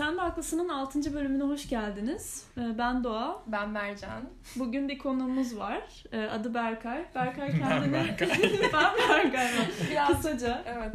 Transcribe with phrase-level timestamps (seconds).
[0.00, 1.14] Sen de Haklısın'ın 6.
[1.14, 2.44] bölümüne hoş geldiniz.
[2.58, 3.42] Ee, Ben Doğa.
[3.46, 4.22] Ben Mercan.
[4.56, 6.04] Bugün bir konuğumuz var.
[6.12, 7.04] Ee, Adı Berkay.
[7.14, 7.92] Berkay kendini...
[7.92, 8.28] Ben Berkay.
[8.72, 9.48] ben Berkay.
[9.90, 10.62] Biraz, Kısaca.
[10.66, 10.94] evet.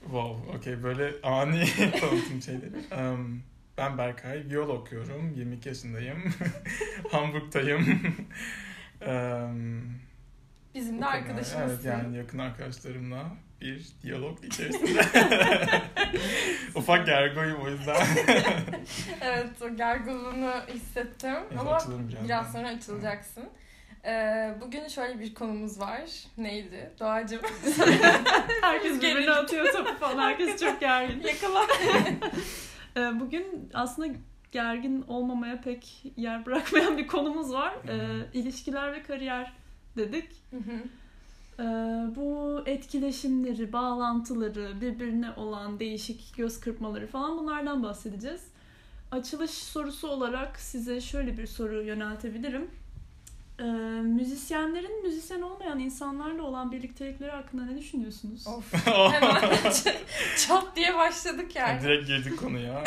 [0.00, 1.64] Wow, okey böyle ani
[2.00, 3.10] tanıtım şeyleri.
[3.10, 3.42] Um,
[3.78, 6.18] ben Berkay, viyol okuyorum, 22 yaşındayım,
[7.10, 7.80] Hamburg'tayım.
[9.06, 9.82] um,
[10.74, 11.12] Bizim de kadar.
[11.14, 11.70] arkadaşımızsın.
[11.70, 13.24] Evet yani yakın arkadaşlarımla
[13.62, 15.04] bir diyalog içerisinde.
[16.74, 17.96] Ufak gergoyum o yüzden.
[19.20, 21.30] evet, o gerginliğini hissettim.
[21.50, 21.78] Evet, Ama
[22.24, 23.44] biraz sonra açılacaksın.
[24.04, 26.00] Ee, bugün şöyle bir konumuz var.
[26.38, 26.90] Neydi?
[27.00, 27.40] Doğacığım.
[28.62, 29.30] Herkes birbirine Gergin.
[29.30, 30.18] atıyor topu falan.
[30.22, 31.20] Herkes çok gergin.
[31.28, 31.66] Yakala.
[32.96, 34.08] Ee, Bugün aslında
[34.52, 37.74] gergin olmamaya pek yer bırakmayan bir konumuz var.
[37.88, 39.52] Ee, ilişkiler ve kariyer
[39.96, 40.28] dedik.
[40.50, 40.82] Hı hı.
[41.58, 41.62] Ee,
[42.16, 48.40] bu etkileşimleri, bağlantıları, birbirine olan değişik göz kırpmaları falan bunlardan bahsedeceğiz.
[49.10, 52.70] Açılış sorusu olarak size şöyle bir soru yöneltebilirim.
[53.60, 53.64] Ee,
[54.02, 58.46] müzisyenlerin müzisyen olmayan insanlarla olan birliktelikleri hakkında ne düşünüyorsunuz?
[58.46, 58.86] of.
[58.86, 59.72] Hemen
[60.46, 61.82] çat diye başladık yani.
[61.82, 62.84] Direkt girdik konuya.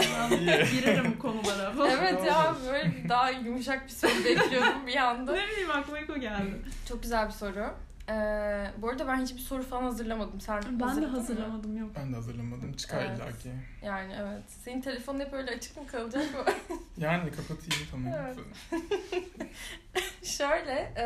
[0.72, 1.74] Girerim konulara.
[1.90, 5.32] Evet ya böyle daha yumuşak bir soru bekliyordum bir anda.
[5.32, 6.62] ne bileyim aklıma ilk o geldi.
[6.90, 7.66] Çok güzel bir soru.
[8.10, 10.42] Ee, bu arada ben hiçbir soru falan hazırlamadım.
[10.42, 11.18] Sen Ben de hazırladın mı?
[11.18, 11.92] hazırlamadım yok.
[11.96, 12.74] Ben de hazırlamadım.
[12.74, 13.18] Çıkar Evet.
[13.18, 13.50] illaki.
[13.84, 14.44] Yani evet.
[14.48, 16.24] Senin telefonun hep öyle açık mı kalacak?
[16.34, 16.54] mı?
[16.98, 18.14] Yani kapatayım tamam.
[18.18, 18.38] Evet.
[20.24, 21.06] Şöyle, e,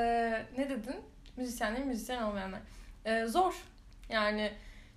[0.58, 0.96] ne dedin?
[1.38, 2.60] Müzisyenler, müzisyen olmayanlar.
[3.06, 3.54] E, zor.
[4.10, 4.52] Yani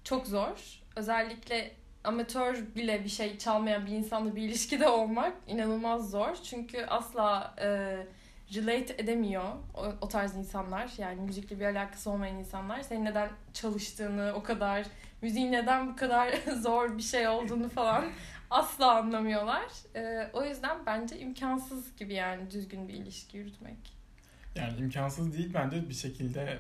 [0.05, 0.81] çok zor.
[0.97, 1.73] Özellikle
[2.05, 6.35] amatör bile bir şey çalmayan bir insanla bir ilişkide olmak inanılmaz zor.
[6.45, 7.97] Çünkü asla e,
[8.55, 10.91] relate edemiyor o, o tarz insanlar.
[10.99, 12.83] Yani müzikle bir alakası olmayan insanlar.
[12.83, 14.87] Senin neden çalıştığını, o kadar
[15.23, 18.05] müziğin neden bu kadar zor bir şey olduğunu falan
[18.51, 19.67] asla anlamıyorlar.
[19.97, 24.03] Ee, o yüzden bence imkansız gibi yani düzgün bir ilişki yürütmek.
[24.55, 26.59] Yani imkansız değil bence bir şekilde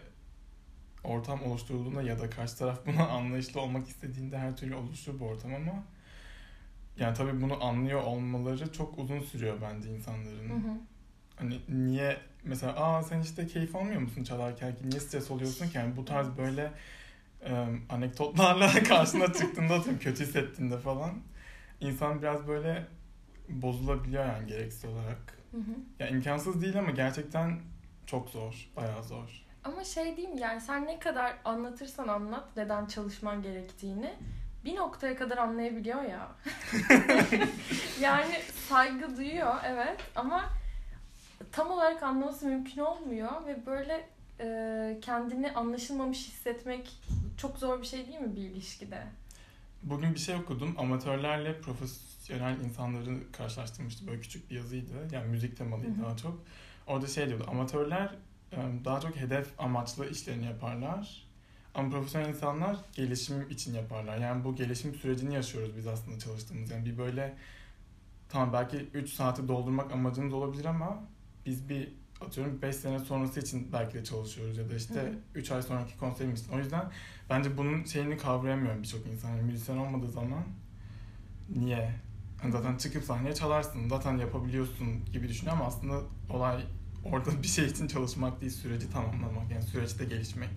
[1.05, 5.55] ortam oluşturulduğunda ya da karşı taraf buna anlayışlı olmak istediğinde her türlü oluşur bu ortam
[5.55, 5.84] ama
[6.97, 10.49] yani tabii bunu anlıyor olmaları çok uzun sürüyor bence insanların.
[10.49, 10.78] Hı hı.
[11.42, 15.78] Hani niye mesela aa sen işte keyif almıyor musun çalarken ki niye stres oluyorsun ki
[15.78, 16.72] yani bu tarz böyle
[17.44, 21.10] e, anekdotlarla karşına çıktığında atıyorum kötü hissettiğinde falan
[21.80, 22.86] insan biraz böyle
[23.48, 25.38] bozulabiliyor yani gereksiz olarak.
[25.50, 25.75] Hı hı.
[25.98, 27.60] Ya imkansız değil ama gerçekten
[28.06, 29.44] çok zor, bayağı zor.
[29.64, 34.14] Ama şey diyeyim yani sen ne kadar anlatırsan anlat neden çalışman gerektiğini
[34.64, 36.28] bir noktaya kadar anlayabiliyor ya.
[38.00, 40.62] yani saygı duyuyor evet ama
[41.53, 44.08] tam olarak anlaması mümkün olmuyor ve böyle
[44.41, 46.91] e, kendini anlaşılmamış hissetmek
[47.36, 49.03] çok zor bir şey değil mi bir ilişkide?
[49.82, 50.75] Bugün bir şey okudum.
[50.78, 54.06] Amatörlerle profesyonel insanları karşılaştırmıştı.
[54.06, 55.08] Böyle küçük bir yazıydı.
[55.12, 56.42] Yani müzik temalıydı daha çok.
[56.86, 57.44] Orada şey diyordu.
[57.48, 58.14] Amatörler
[58.53, 61.26] e, daha çok hedef amaçlı işlerini yaparlar.
[61.74, 64.19] Ama profesyonel insanlar gelişim için yaparlar.
[64.19, 66.70] Yani bu gelişim sürecini yaşıyoruz biz aslında çalıştığımız.
[66.70, 67.34] Yani bir böyle
[68.28, 71.03] tamam belki 3 saati doldurmak amacımız olabilir ama
[71.47, 71.88] biz bir
[72.20, 75.38] atıyorum 5 sene sonrası için belki de çalışıyoruz ya da işte hı.
[75.38, 76.53] 3 ay sonraki konserimiz için.
[76.53, 76.91] O yüzden
[77.30, 79.30] bence bunun şeyini kavrayamıyorum birçok insan.
[79.30, 80.44] Yani müzisyen olmadığı zaman
[81.48, 81.94] niye?
[82.42, 86.64] Hani zaten çıkıp sahneye çalarsın, zaten yapabiliyorsun gibi düşünüyor ama aslında olay
[87.04, 89.50] orada bir şey için çalışmak değil, süreci tamamlamak.
[89.50, 90.50] Yani süreçte gelişmek.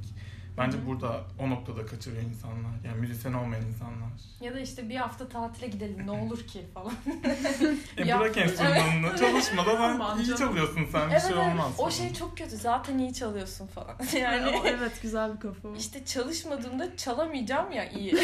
[0.57, 0.85] Bence Hı hı.
[0.87, 2.71] burada o noktada kaçırıyor insanlar.
[2.85, 3.95] Yani müzisyen olmayan insanlar.
[4.41, 6.93] Ya da işte bir hafta tatile gidelim ne olur ki falan.
[7.97, 9.17] E Ya- bırak enstrümanını, Evet.
[9.19, 10.39] çalışmadan Aman iyi canım.
[10.39, 11.71] çalıyorsun sen, bir evet şey evet olmaz.
[11.73, 11.89] o falan.
[11.89, 13.95] şey çok kötü zaten iyi çalıyorsun falan.
[14.21, 15.69] Yani o, evet güzel bir kafa.
[15.77, 18.15] işte çalışmadığımda çalamayacağım ya iyi.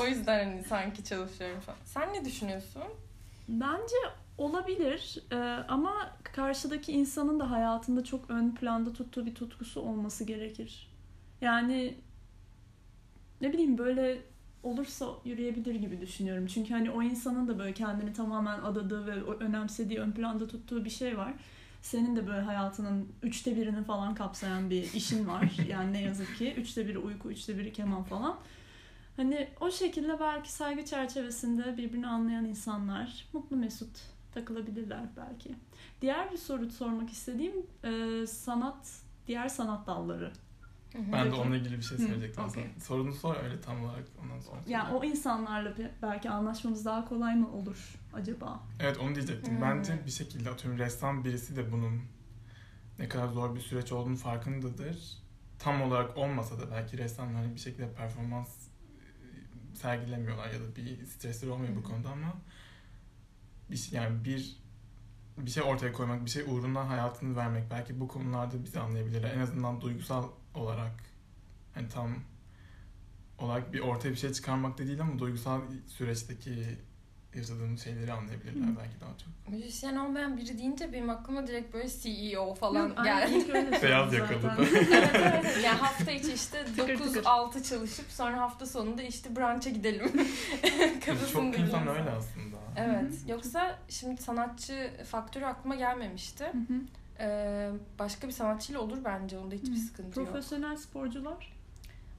[0.00, 1.78] o yüzden hani sanki çalışıyorum falan.
[1.84, 2.82] Sen ne düşünüyorsun?
[3.48, 3.96] Bence
[4.38, 5.36] olabilir Ee,
[5.68, 10.89] ama karşıdaki insanın da hayatında çok ön planda tuttuğu bir tutkusu olması gerekir.
[11.40, 11.94] Yani
[13.40, 14.22] ne bileyim böyle
[14.62, 16.46] olursa yürüyebilir gibi düşünüyorum.
[16.46, 20.90] Çünkü hani o insanın da böyle kendini tamamen adadığı ve önemsediği ön planda tuttuğu bir
[20.90, 21.34] şey var.
[21.82, 25.52] Senin de böyle hayatının üçte birini falan kapsayan bir işin var.
[25.68, 26.54] Yani ne yazık ki.
[26.56, 28.38] Üçte biri uyku, üçte biri keman falan.
[29.16, 34.00] Hani o şekilde belki saygı çerçevesinde birbirini anlayan insanlar mutlu mesut
[34.34, 35.54] takılabilirler belki.
[36.00, 40.32] Diğer bir soru sormak istediğim e, sanat, diğer sanat dalları.
[40.94, 42.66] Ben de onunla ilgili bir şey söyleyecektim aslında.
[42.80, 44.60] Sorunu sor öyle tam olarak ondan sonra.
[44.66, 48.60] Yani o insanlarla be- belki anlaşmamız daha kolay mı olur acaba?
[48.80, 49.54] Evet onu diyecektim.
[49.54, 49.62] Hmm.
[49.62, 52.02] Bence bir şekilde atıyorum ressam birisi de bunun
[52.98, 55.18] ne kadar zor bir süreç olduğunu farkındadır.
[55.58, 61.50] Tam olarak olmasa da belki ressamlar bir şekilde performans e, sergilemiyorlar ya da bir stresleri
[61.50, 61.84] olmuyor bu hı.
[61.84, 62.34] konuda ama
[63.70, 64.60] bir şey, yani bir
[65.38, 69.34] bir şey ortaya koymak, bir şey uğruna hayatını vermek belki bu konularda bizi anlayabilirler.
[69.34, 70.92] En azından duygusal olarak
[71.74, 72.14] hani tam
[73.38, 76.78] olarak bir ortaya bir şey çıkarmak da değil ama duygusal süreçteki
[77.34, 78.76] yaşadığımız şeyleri anlayabilirler Hı.
[78.78, 79.48] belki daha çok.
[79.48, 83.44] Müzisyen olmayan biri deyince benim aklıma direkt böyle CEO falan Yok, geldi.
[83.82, 84.56] Beyaz yakalı da.
[84.60, 85.60] evet, evet.
[85.64, 87.22] Yani hafta içi işte Tıkır tıkır.
[87.22, 90.12] 9-6 çalışıp sonra hafta sonunda işte brunch'a gidelim.
[91.32, 92.56] Çok insan öyle aslında.
[92.76, 93.02] Evet.
[93.02, 93.30] Hı hı.
[93.30, 96.44] Yoksa şimdi sanatçı faktörü aklıma gelmemişti.
[96.44, 96.80] Hı hı.
[97.20, 99.38] Ee, başka bir sanatçıyla olur bence.
[99.38, 99.80] Onda hiçbir Hı.
[99.80, 100.28] sıkıntı yok.
[100.28, 101.52] Profesyonel sporcular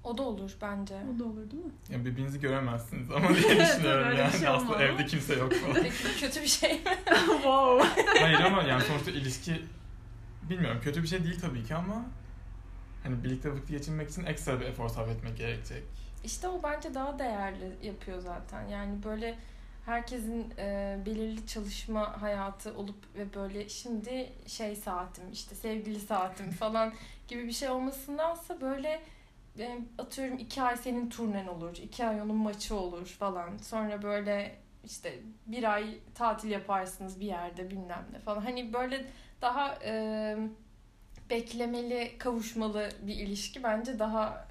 [0.04, 0.96] O da olur bence.
[1.16, 1.72] o da olur değil mi?
[1.90, 4.32] Yani birbirinizi göremezsiniz ama diye düşünüyorum bir yani.
[4.32, 4.84] şey Aslında olmalı.
[4.84, 5.74] evde kimse yok falan.
[5.74, 6.80] Peki bu kötü bir şey mi?
[7.28, 8.04] wow.
[8.20, 9.62] Hayır ama yani sonuçta ilişki
[10.50, 12.06] bilmiyorum kötü bir şey değil tabii ki ama
[13.04, 15.84] hani birlikte vakit geçirmek için ekstra bir efor sarf etmek gerekecek.
[16.24, 18.68] İşte o bence daha değerli yapıyor zaten.
[18.68, 19.38] Yani böyle
[19.86, 26.94] herkesin e, belirli çalışma hayatı olup ve böyle şimdi şey saatim işte sevgili saatim falan
[27.28, 29.02] gibi bir şey olmasındansa böyle
[29.60, 33.58] e, atıyorum iki ay senin turnen olur, iki ay onun maçı olur falan.
[33.58, 34.56] Sonra böyle
[34.86, 38.42] işte bir ay tatil yaparsınız bir yerde bilmem ne falan.
[38.42, 39.06] Hani böyle
[39.42, 40.38] daha e,
[41.30, 44.48] beklemeli, kavuşmalı bir ilişki bence daha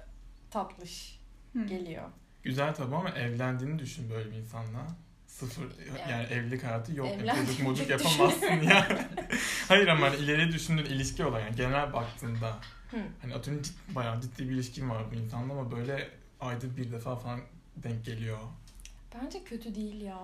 [0.51, 1.19] tatlış
[1.53, 1.65] Hı.
[1.65, 2.09] geliyor.
[2.43, 4.87] Güzel tabii ama evlendiğini düşün böyle bir insanla.
[5.31, 7.07] Sıfır yani, Yani- evlilik hayatı yok.
[7.07, 8.87] Evlendiğini çocuk mucuk yapamazsın ya.
[9.67, 12.57] Hayır ama hani ileri düşündüğün ilişki olan yani genel baktığında
[12.91, 12.97] Hı.
[13.21, 17.15] hani atıyorum cid- bayağı ciddi bir ilişkin var bu insanla ama böyle ayda bir defa
[17.15, 17.39] falan
[17.75, 18.37] denk geliyor.
[19.15, 20.19] Bence kötü değil ya.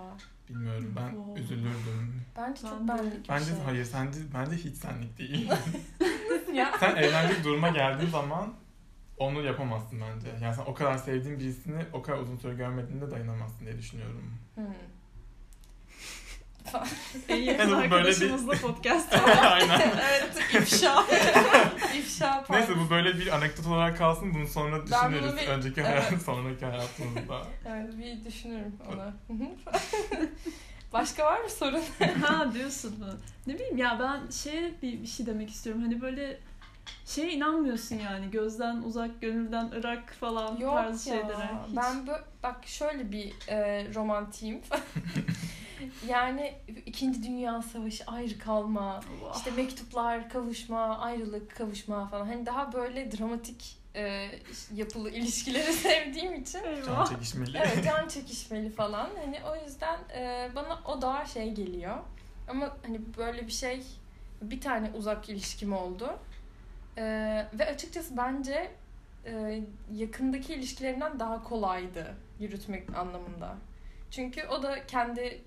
[0.49, 1.41] Bilmiyorum ben Wow.
[1.41, 2.21] üzülürdüm.
[2.37, 3.55] Bence Ben çok benlik bir Bence şey.
[3.65, 5.49] hayır sence bence hiç senlik değil.
[6.53, 6.71] ya.
[6.79, 8.53] sen evlenecek duruma geldiğin zaman
[9.17, 10.27] onu yapamazsın bence.
[10.45, 14.33] Yani sen o kadar sevdiğin birisini o kadar uzun süre görmediğinde dayanamazsın diye düşünüyorum.
[14.55, 14.61] Hı.
[17.29, 19.13] En yakın Yani bu böyle bir- arkadaşımızla podcast.
[19.43, 19.81] Aynen.
[20.09, 20.31] evet
[20.61, 21.05] ifşa.
[21.97, 22.49] ifşa part.
[22.49, 24.33] Neyse bu böyle bir anekdot olarak kalsın.
[24.33, 25.23] Bunu sonra düşünürüz.
[25.31, 25.89] bunu bir- Önceki Evet.
[26.09, 27.41] hayat, sonraki hayatımızda.
[27.67, 28.75] Evet bir düşünürüm
[29.27, 29.33] hı.
[30.93, 31.81] Başka var mı sorun?
[32.23, 33.05] ha diyorsun mu?
[33.47, 35.81] Ne bileyim ya ben şeye bir, bir şey demek istiyorum.
[35.81, 36.39] Hani böyle
[37.05, 38.31] şeye inanmıyorsun yani.
[38.31, 41.15] Gözden uzak, gönülden ırak falan Yok tarzı ya.
[41.15, 41.49] şeylere.
[41.67, 41.77] Hiç.
[41.77, 44.61] Ben bö- bak şöyle bir e, romantiyim.
[46.07, 46.53] Yani
[46.85, 49.35] İkinci Dünya Savaşı ayrı kalma, Vah.
[49.37, 52.25] işte mektuplar, kavuşma, ayrılık, kavuşma falan.
[52.25, 54.29] Hani daha böyle dramatik e,
[54.75, 57.57] yapılı ilişkileri sevdiğim için Can çekişmeli.
[57.57, 59.09] evet can çekişmeli falan.
[59.25, 61.97] Hani o yüzden e, bana o daha şey geliyor.
[62.49, 63.83] Ama hani böyle bir şey
[64.41, 66.19] bir tane uzak ilişkim oldu.
[66.97, 67.03] E,
[67.53, 68.71] ve açıkçası bence
[69.25, 69.61] e,
[69.93, 73.55] yakındaki ilişkilerinden daha kolaydı yürütmek anlamında.
[74.11, 75.41] Çünkü o da kendi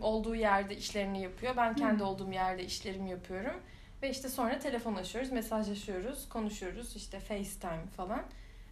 [0.00, 1.56] olduğu yerde işlerini yapıyor.
[1.56, 2.08] Ben kendi Hmm.
[2.08, 3.60] olduğum yerde işlerimi yapıyorum.
[4.02, 8.22] Ve işte sonra telefonlaşıyoruz, mesajlaşıyoruz, konuşuyoruz işte FaceTime falan.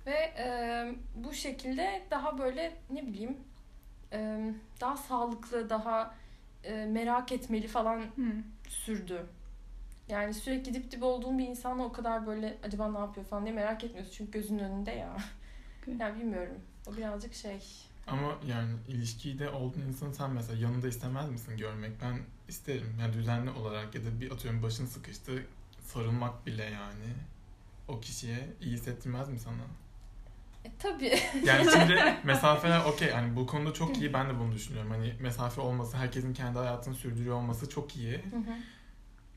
[0.07, 0.49] Ve e,
[1.15, 3.37] bu şekilde daha böyle ne bileyim
[4.13, 4.51] e,
[4.81, 6.15] daha sağlıklı, daha
[6.65, 8.33] e, merak etmeli falan Hı.
[8.69, 9.27] sürdü.
[10.09, 13.55] Yani sürekli dip dibe olduğun bir insanla o kadar böyle acaba ne yapıyor falan diye
[13.55, 14.13] merak etmiyorsun.
[14.13, 15.17] Çünkü gözünün önünde ya.
[15.83, 15.95] Okey.
[16.01, 16.61] yani bilmiyorum.
[16.89, 17.61] O birazcık şey.
[18.07, 22.03] Ama yani ilişkide olduğun insanı sen mesela yanında istemez misin görmek?
[22.03, 22.95] Ben isterim.
[23.01, 25.47] Yani düzenli olarak ya da bir atıyorum başın sıkıştı
[25.81, 27.15] sarılmak bile yani
[27.89, 29.63] o kişiye iyi hissettirmez mi sana?
[30.65, 31.19] E, tabii.
[31.45, 34.91] Yani şimdi mesafeler okey hani bu konuda çok iyi ben de bunu düşünüyorum.
[34.91, 38.13] Hani mesafe olması herkesin kendi hayatını sürdürüyor olması çok iyi.
[38.13, 38.57] Hı hı.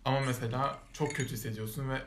[0.06, 2.02] Ama mesela çok kötü hissediyorsun ve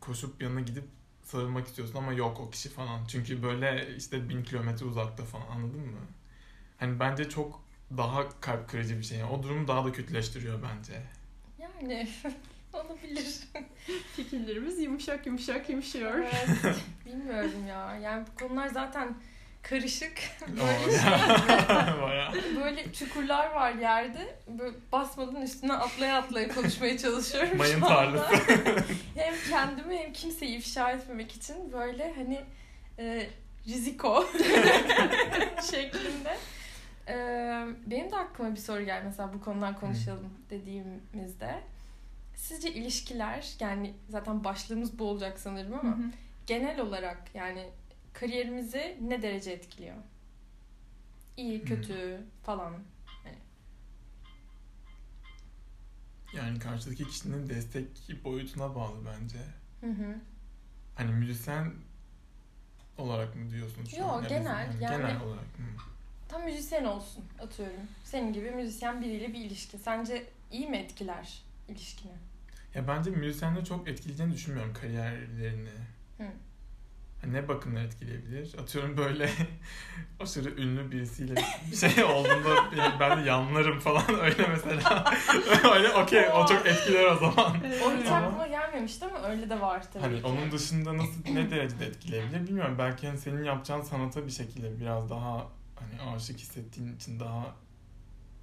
[0.00, 0.84] koşup yanına gidip
[1.22, 3.00] sarılmak istiyorsun ama yok o kişi falan.
[3.08, 5.98] Çünkü böyle işte bin kilometre uzakta falan anladın mı?
[6.78, 7.62] Hani bence çok
[7.96, 9.18] daha kalp kırıcı bir şey.
[9.18, 11.02] Yani o durumu daha da kötüleştiriyor bence.
[11.58, 12.08] Yani
[12.72, 13.40] olabilir.
[14.16, 16.14] Fikirlerimiz yumuşak yumuşak yumuşuyor.
[16.18, 16.76] Evet,
[17.06, 17.96] bilmiyorum ya.
[17.96, 19.14] Yani bu konular zaten
[19.62, 20.12] karışık.
[20.48, 20.98] Böyle.
[22.02, 22.32] Bayağı.
[22.64, 24.36] böyle çukurlar var yerde.
[24.48, 28.34] Böyle basmadan üstüne atlaya atlaya konuşmaya çalışıyorum Mayın tarlası.
[29.16, 32.40] hem kendimi hem kimseyi ifşa etmemek için böyle hani
[32.98, 33.26] e,
[33.68, 34.26] riziko
[35.70, 36.36] şeklinde.
[37.08, 37.14] E,
[37.86, 41.60] benim de aklıma bir soru geldi mesela bu konudan konuşalım dediğimizde.
[42.36, 46.02] Sizce ilişkiler yani zaten başlığımız bu olacak sanırım Hı ama hı.
[46.46, 47.66] genel olarak yani
[48.12, 49.96] kariyerimizi ne derece etkiliyor?
[51.36, 52.74] İyi, kötü falan.
[56.36, 57.86] Yani karşıdaki kişinin destek
[58.24, 59.38] boyutuna bağlı bence.
[59.80, 60.14] Hı hı.
[60.94, 61.72] Hani müzisyen
[62.98, 64.22] olarak mı diyorsun şu Yo, an?
[64.22, 65.44] Ya genel, bizim- yani- Genel olarak.
[65.44, 65.62] Hı.
[66.28, 67.80] Tam müzisyen olsun atıyorum.
[68.04, 69.78] Senin gibi müzisyen biriyle bir ilişki.
[69.78, 72.12] Sence iyi mi etkiler ilişkini?
[72.74, 75.68] Ya bence müzisyenleri çok etkileyeceğini düşünmüyorum kariyerlerini.
[76.18, 76.24] Hı.
[77.26, 78.54] Ne bakımdan etkileyebilir?
[78.58, 79.30] Atıyorum böyle
[80.20, 81.34] aşırı ünlü birisiyle
[81.70, 82.64] bir şey olduğunda
[83.00, 85.12] ben- de yanlarım falan öyle mesela.
[85.74, 87.56] öyle okey o çok etkiler o zaman.
[87.84, 90.26] O hiç Ama- aklıma gelmemişti ama öyle de var tabii Hani ki.
[90.26, 92.74] onun dışında nasıl ne derecede etkileyebilir bilmiyorum.
[92.78, 97.54] Belki hani senin yapacağın sanata bir şekilde biraz daha hani aşık hissettiğin için daha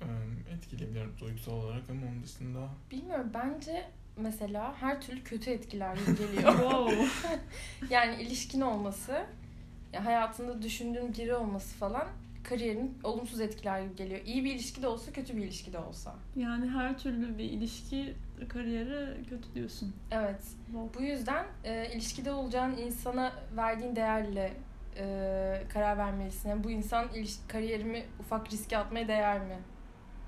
[0.01, 3.89] ım, etkileyebilir duygusal olarak ama onun dışında Bilmiyorum bence
[4.21, 6.93] mesela her türlü kötü etkiler geliyor.
[7.89, 9.25] Yani ilişkin olması,
[9.93, 12.07] ya hayatında düşündüğün biri olması falan
[12.43, 14.19] kariyerin olumsuz etkiler gibi geliyor.
[14.25, 16.15] İyi bir ilişki de olsa kötü bir ilişki de olsa.
[16.35, 18.13] Yani her türlü bir ilişki
[18.49, 19.93] kariyere kötü diyorsun.
[20.11, 20.41] Evet.
[20.97, 24.53] Bu yüzden e, ilişkide olacağın insana verdiğin değerle
[24.97, 26.49] e, karar vermelisin.
[26.49, 29.57] Yani bu insan iliş- kariyerimi ufak riske atmaya değer mi?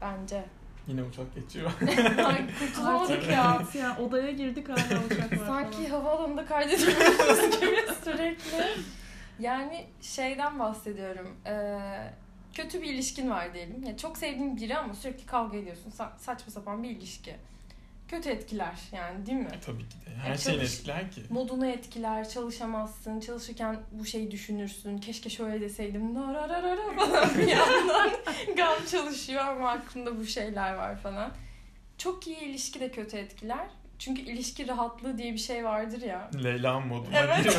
[0.01, 0.43] Bence.
[0.91, 1.71] Yine uçak geçiyor.
[2.25, 3.62] Ay kurtulamadık ya.
[3.79, 8.65] Ya odaya girdik hala uçak var Sanki havaalanında kaydediyoruz gibi sürekli.
[9.39, 11.36] Yani şeyden bahsediyorum.
[11.45, 11.79] Ee,
[12.53, 13.83] kötü bir ilişkin var diyelim.
[13.83, 15.91] Ya çok sevdiğin biri ama sürekli kavga ediyorsun.
[15.91, 17.36] Sa- saçma sapan bir ilişki.
[18.11, 19.49] Kötü etkiler yani değil mi?
[19.57, 20.15] E, Tabii ki de.
[20.23, 21.21] Her E, şeyin çalış- etkiler ki.
[21.29, 23.19] Modunu etkiler, çalışamazsın.
[23.19, 24.97] Çalışırken bu şeyi düşünürsün.
[24.97, 26.13] Keşke şöyle deseydim.
[26.13, 28.11] Narararara falan bir yandan
[28.57, 31.31] gam çalışıyor ama aklında bu şeyler var falan.
[31.97, 33.67] Çok iyi ilişki de kötü etkiler.
[33.99, 36.29] Çünkü ilişki rahatlığı diye bir şey vardır ya.
[36.43, 37.57] Leyla moduna Evet.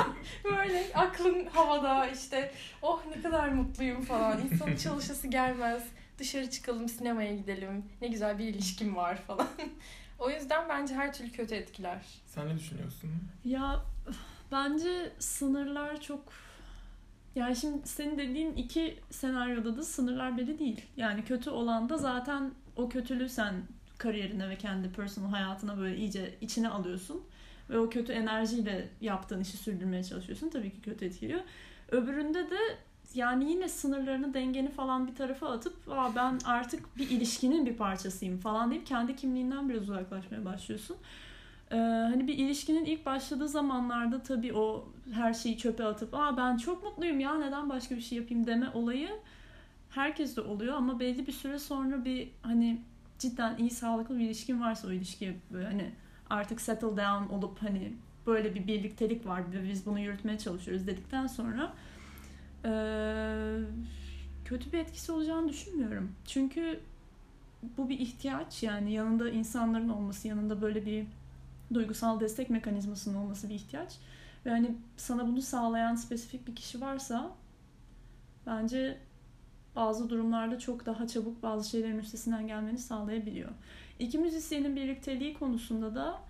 [0.44, 2.52] Böyle aklın havada işte
[2.82, 4.40] oh ne kadar mutluyum falan.
[4.52, 5.82] İnsanın çalışası gelmez.
[6.18, 7.84] Dışarı çıkalım sinemaya gidelim.
[8.00, 9.48] Ne güzel bir ilişkim var falan.
[10.18, 12.04] o yüzden bence her türlü kötü etkiler.
[12.26, 13.10] Sen ne düşünüyorsun?
[13.44, 13.84] Ya
[14.52, 16.32] bence sınırlar çok
[17.34, 20.86] yani şimdi senin dediğin iki senaryoda da sınırlar belli değil.
[20.96, 23.54] Yani kötü olan da zaten o kötülüğü sen
[23.98, 27.22] kariyerine ve kendi personal hayatına böyle iyice içine alıyorsun.
[27.70, 30.48] Ve o kötü enerjiyle yaptığın işi sürdürmeye çalışıyorsun.
[30.48, 31.40] Tabii ki kötü etkiliyor.
[31.90, 32.58] Öbüründe de
[33.18, 38.38] yani yine sınırlarını, dengeni falan bir tarafa atıp Aa, ben artık bir ilişkinin bir parçasıyım
[38.38, 40.96] falan deyip kendi kimliğinden biraz uzaklaşmaya başlıyorsun.
[41.70, 46.56] Ee, hani bir ilişkinin ilk başladığı zamanlarda tabii o her şeyi çöpe atıp Aa, ben
[46.56, 49.08] çok mutluyum ya neden başka bir şey yapayım deme olayı
[49.90, 52.80] herkes de oluyor ama belli bir süre sonra bir hani
[53.18, 55.90] cidden iyi sağlıklı bir ilişkin varsa o ilişkiye böyle hani
[56.30, 57.92] artık settle down olup hani
[58.26, 61.72] böyle bir birliktelik var ve biz bunu yürütmeye çalışıyoruz dedikten sonra
[62.64, 63.60] eee,
[64.44, 66.12] kötü bir etkisi olacağını düşünmüyorum.
[66.24, 66.80] Çünkü
[67.76, 71.06] bu bir ihtiyaç yani yanında insanların olması, yanında böyle bir
[71.74, 73.98] duygusal destek mekanizmasının olması bir ihtiyaç.
[74.46, 77.30] Ve hani sana bunu sağlayan spesifik bir kişi varsa
[78.46, 78.98] bence
[79.76, 83.50] bazı durumlarda çok daha çabuk bazı şeylerin üstesinden gelmeni sağlayabiliyor.
[83.98, 86.20] İki müzisyenin birlikteliği konusunda da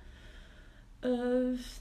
[1.04, 1.08] e,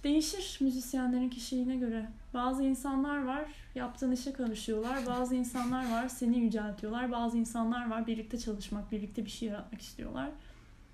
[0.04, 2.10] değişir müzisyenlerin kişiliğine göre.
[2.34, 3.46] Bazı insanlar var
[3.78, 5.06] yaptığın işe karışıyorlar.
[5.06, 7.12] Bazı insanlar var seni yüceltiyorlar.
[7.12, 10.30] Bazı insanlar var birlikte çalışmak, birlikte bir şey yaratmak istiyorlar.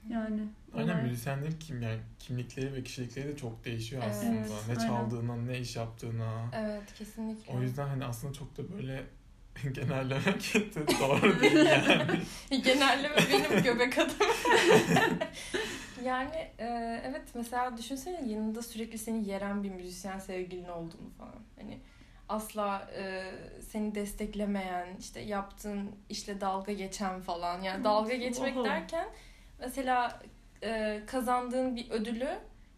[0.10, 0.42] Yani
[0.78, 4.74] Aynen olay- müzisyenlerin kim yani kimlikleri ve kişilikleri de çok değişiyor Evet, aslında.
[4.74, 4.88] ne aynen.
[4.88, 6.46] çaldığına, ne iş yaptığına.
[6.56, 7.54] Evet kesinlikle.
[7.54, 9.04] O yüzden hani aslında çok da böyle
[9.74, 12.22] genellemek de doğru değil yani.
[12.64, 14.16] Genelleme benim göbek adım.
[16.04, 16.66] yani e,
[17.06, 21.40] evet mesela düşünsene yanında sürekli seni yeren bir müzisyen sevgilin olduğunu falan.
[21.60, 21.80] Hani
[22.30, 23.32] asla e,
[23.72, 27.62] seni desteklemeyen, işte yaptığın işle dalga geçen falan.
[27.62, 28.66] Yani dalga geçmek Oho.
[28.66, 29.08] derken
[29.60, 30.22] mesela
[30.64, 32.30] e, kazandığın bir ödülü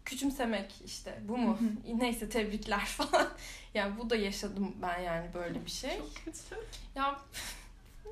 [0.04, 1.58] küçümsemek işte bu mu?
[1.98, 3.28] Neyse tebrikler falan.
[3.74, 5.98] Yani bu da yaşadım ben yani böyle bir şey.
[5.98, 6.60] Çok kötü.
[6.94, 7.16] Ya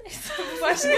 [0.02, 0.88] neyse bu başka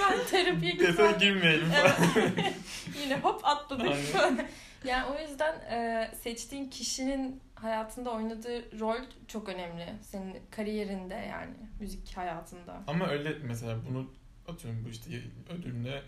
[0.00, 1.18] ben terapiye gitmem.
[1.18, 1.92] girmeyelim falan.
[2.16, 2.54] Evet.
[3.02, 3.86] Yine hop atladık.
[4.22, 4.48] Aynen.
[4.84, 8.96] yani o yüzden e, seçtiğin kişinin hayatında oynadığı rol
[9.28, 9.94] çok önemli.
[10.02, 12.82] Senin kariyerinde yani müzik hayatında.
[12.86, 14.10] Ama öyle mesela bunu
[14.48, 15.10] atıyorum bu işte
[15.48, 16.02] ödülüne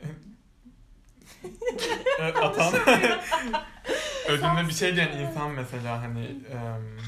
[2.43, 2.75] atan
[4.29, 6.99] ödülüne bir şey diyen insan mesela hani em,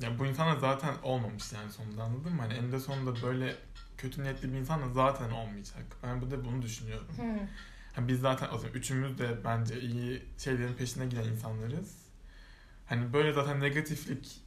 [0.00, 2.42] ya bu insana zaten olmamış yani sonunda anladın mı?
[2.42, 3.54] Hani eninde sonunda böyle
[3.98, 5.84] kötü niyetli bir insan da zaten olmayacak.
[6.02, 7.08] Ben bu da bunu düşünüyorum.
[7.16, 7.48] Hmm.
[7.92, 12.01] Hani biz zaten atıyorum üçümüz de bence iyi şeylerin peşine giden insanlarız.
[12.92, 14.40] Hani böyle zaten negatiflik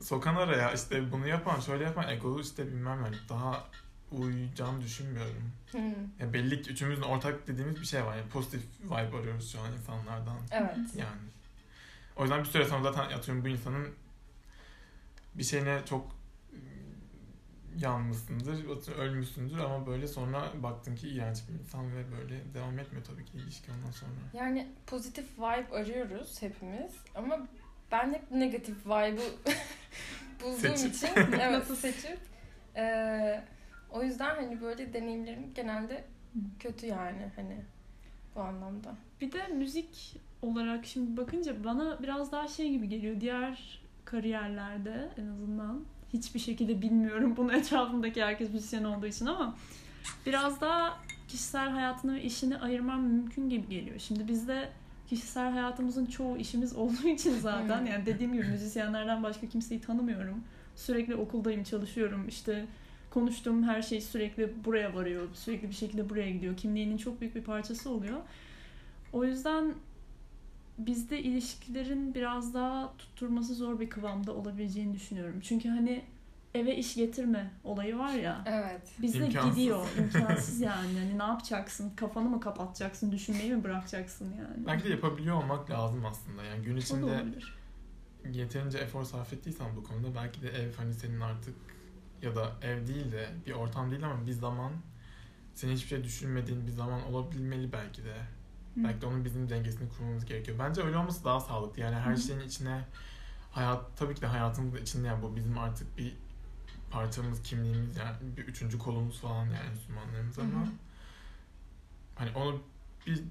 [0.00, 3.64] sokan araya işte bunu yapan şöyle yapan egolu işte bilmem yani daha
[4.12, 5.52] uyacağını düşünmüyorum.
[5.70, 5.80] Hmm.
[6.20, 8.16] Ya belli ki üçümüzün ortak dediğimiz bir şey var.
[8.16, 10.36] Yani pozitif vibe arıyoruz şu an insanlardan.
[10.50, 10.96] Evet.
[10.96, 11.20] Yani.
[12.16, 13.88] O yüzden bir süre sonra zaten atıyorum bu insanın
[15.34, 16.16] bir şeyine çok
[17.78, 18.64] yanmışsındır,
[18.98, 23.38] ölmüşsündür ama böyle sonra baktın ki iğrenç bir insan ve böyle devam etmiyor tabii ki
[23.38, 24.12] ilişki ondan sonra.
[24.32, 27.48] Yani pozitif vibe arıyoruz hepimiz ama
[27.92, 29.20] ben hep negatif vibe'ı
[30.42, 30.94] bulduğum Seçip.
[30.94, 31.08] için
[31.40, 32.18] evet seçip
[32.76, 33.44] eee,
[33.90, 36.04] o yüzden hani böyle deneyimlerim genelde
[36.58, 37.56] kötü yani hani
[38.34, 38.94] bu anlamda.
[39.20, 43.20] Bir de müzik olarak şimdi bakınca bana biraz daha şey gibi geliyor.
[43.20, 49.56] Diğer kariyerlerde en azından hiçbir şekilde bilmiyorum bunu etrafımdaki herkes müzisyen olduğu için ama
[50.26, 50.98] biraz daha
[51.28, 53.98] kişisel hayatını ve işini ayırmam mümkün gibi geliyor.
[53.98, 54.68] Şimdi bizde
[55.08, 60.44] kişisel hayatımızın çoğu işimiz olduğu için zaten yani dediğim gibi müzisyenlerden başka kimseyi tanımıyorum.
[60.76, 62.28] Sürekli okuldayım, çalışıyorum.
[62.28, 62.66] İşte
[63.10, 65.28] konuştuğum her şey sürekli buraya varıyor.
[65.34, 66.56] Sürekli bir şekilde buraya gidiyor.
[66.56, 68.20] Kimliğinin çok büyük bir parçası oluyor.
[69.12, 69.74] O yüzden
[70.78, 75.40] bizde ilişkilerin biraz daha tutturması zor bir kıvamda olabileceğini düşünüyorum.
[75.42, 76.02] Çünkü hani
[76.54, 78.44] eve iş getirme olayı var ya.
[78.46, 78.82] Evet.
[79.02, 79.86] Bizde gidiyor.
[79.98, 80.98] imkansız yani.
[80.98, 81.92] Hani ne yapacaksın?
[81.96, 83.12] Kafanı mı kapatacaksın?
[83.12, 84.66] Düşünmeyi mi bırakacaksın yani?
[84.66, 86.44] Belki de yapabiliyor olmak lazım aslında.
[86.44, 87.24] Yani gün içinde
[88.32, 91.54] yeterince efor sarf ettiysen bu konuda belki de ev hani senin artık
[92.22, 94.72] ya da ev değil de bir ortam değil ama bir zaman
[95.54, 98.14] senin hiçbir şey düşünmediğin bir zaman olabilmeli belki de.
[98.74, 98.84] Hı.
[98.84, 100.58] Belki de onun bizim dengesini kurmamız gerekiyor.
[100.58, 101.82] Bence öyle olması daha sağlıklı.
[101.82, 102.20] Yani her Hı.
[102.20, 102.84] şeyin içine
[103.50, 106.16] hayat tabii ki de hayatımızın içinde yani bu bizim artık bir
[106.94, 110.70] parçamız, kimliğimiz yani bir üçüncü kolumuz falan yani Müslümanlarımız ama Hı hı.
[112.14, 112.62] hani onu
[113.06, 113.22] bir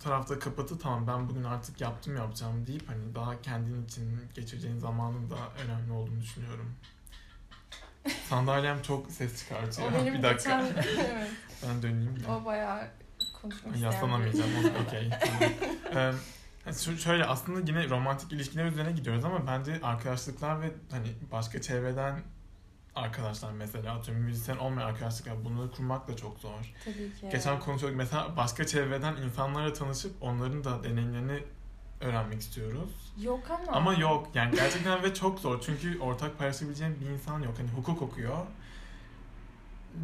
[0.00, 5.30] tarafta kapatıp tamam ben bugün artık yaptım yapacağım deyip hani daha kendin için geçireceğin zamanın
[5.30, 6.74] da önemli olduğunu düşünüyorum.
[8.28, 9.92] Sandalyem çok ses çıkartıyor.
[9.92, 10.60] O benim bir dakika.
[10.60, 10.82] geçen...
[11.12, 11.30] evet.
[11.66, 12.30] Ben döneyim de.
[12.30, 12.88] O bayağı
[13.42, 14.50] konuşmak isteyen Yaslanamayacağım.
[14.86, 15.10] Okey.
[15.92, 16.14] Tamam.
[16.72, 22.22] Şu- şöyle aslında yine romantik ilişkiler üzerine gidiyoruz ama bence arkadaşlıklar ve hani başka çevreden
[22.94, 26.72] arkadaşlar mesela atıyorum müzisyen olmayan arkadaşlıklar bunları kurmak da çok zor.
[26.84, 27.28] Tabii ki.
[27.32, 31.42] Geçen konuşuyorduk mesela başka çevreden insanlarla tanışıp onların da deneyimlerini
[32.00, 33.12] öğrenmek istiyoruz.
[33.20, 33.72] Yok ama.
[33.72, 37.54] Ama yok yani gerçekten ve çok zor çünkü ortak paylaşabileceğim bir insan yok.
[37.58, 38.36] Hani hukuk okuyor.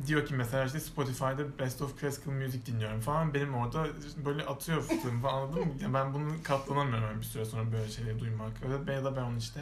[0.06, 3.34] Diyor ki mesela işte Spotify'da Best of Classical Music dinliyorum falan.
[3.34, 3.86] Benim orada
[4.24, 5.72] böyle atıyor fıtığım falan anladın mı?
[5.82, 8.50] Yani ben bunu katlanamıyorum bir süre sonra böyle şeyleri duymak.
[8.64, 9.60] Ya da- Ya da ben onu işte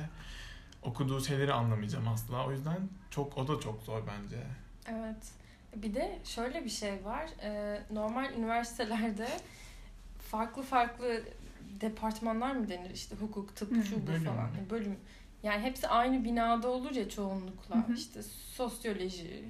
[0.84, 2.46] okuduğu şeyleri anlamayacağım asla.
[2.46, 2.78] O yüzden
[3.10, 4.42] çok o da çok zor bence.
[4.88, 5.32] Evet.
[5.76, 7.28] Bir de şöyle bir şey var.
[7.42, 9.28] Ee, normal üniversitelerde
[10.30, 11.22] farklı farklı
[11.80, 12.90] departmanlar mı denir?
[12.90, 14.24] İşte hukuk, tıp, şu bu bölüm.
[14.24, 14.50] falan.
[14.70, 14.98] Bölüm.
[15.42, 17.76] Yani hepsi aynı binada olur ya çoğunlukla.
[17.76, 17.94] Hı hı.
[17.94, 19.44] İşte sosyoloji,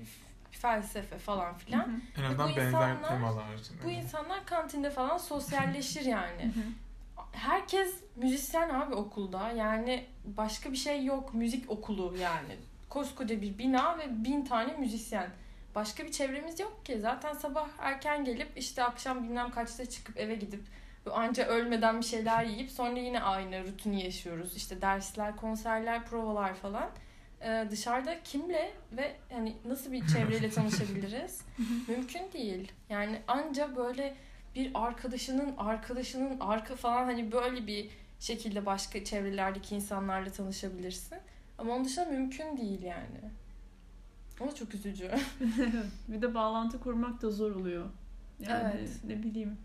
[0.51, 1.79] felsefe falan filan.
[1.79, 2.21] Hı hı.
[2.21, 3.45] En azından bu benzer insanlar- temalar.
[3.85, 6.43] Bu insanlar kantinde falan sosyalleşir yani.
[6.43, 6.65] Hı hı.
[7.35, 9.51] Herkes müzisyen abi okulda.
[9.51, 11.35] Yani başka bir şey yok.
[11.35, 12.57] Müzik okulu yani.
[12.89, 15.31] Koskoca bir bina ve bin tane müzisyen.
[15.75, 17.01] Başka bir çevremiz yok ki.
[17.01, 20.61] Zaten sabah erken gelip işte akşam bilmem kaçta çıkıp eve gidip
[21.13, 24.57] anca ölmeden bir şeyler yiyip sonra yine aynı rutini yaşıyoruz.
[24.57, 26.91] İşte dersler, konserler, provalar falan.
[27.43, 31.43] Ee, dışarıda kimle ve hani nasıl bir çevreyle tanışabiliriz?
[31.89, 32.73] Mümkün değil.
[32.89, 34.15] Yani anca böyle
[34.55, 37.91] bir arkadaşının arkadaşının arka falan hani böyle bir
[38.21, 41.19] şekilde başka çevrelerdeki insanlarla tanışabilirsin.
[41.59, 43.31] Ama onun dışında mümkün değil yani.
[44.41, 45.11] O çok üzücü.
[46.09, 47.87] bir de bağlantı kurmak da zor oluyor.
[48.41, 48.91] Yani Evet.
[49.05, 49.57] ne bileyim.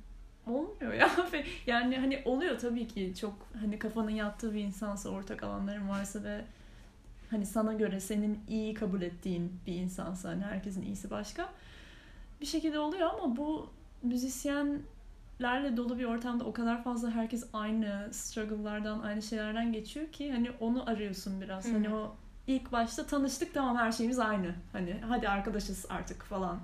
[0.47, 1.09] Olmuyor ya.
[1.67, 6.41] Yani hani oluyor tabii ki çok hani kafanın yattığı bir insansa ortak alanların varsa ve
[7.29, 11.49] hani sana göre senin iyi kabul ettiğin bir insansa hani herkesin iyisi başka
[12.41, 13.69] bir şekilde oluyor ama bu
[14.03, 20.51] müzisyenlerle dolu bir ortamda o kadar fazla herkes aynı struggle'lardan aynı şeylerden geçiyor ki hani
[20.59, 21.65] onu arıyorsun biraz.
[21.65, 21.71] Hı.
[21.71, 22.15] Hani o
[22.47, 24.55] ilk başta tanıştık tamam her şeyimiz aynı.
[24.71, 26.59] Hani hadi arkadaşız artık falan.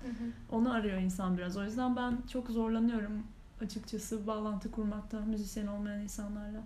[0.51, 1.57] Onu arıyor insan biraz.
[1.57, 3.23] O yüzden ben çok zorlanıyorum
[3.61, 6.59] açıkçası bağlantı kurmakta müzisyen olmayan insanlarla.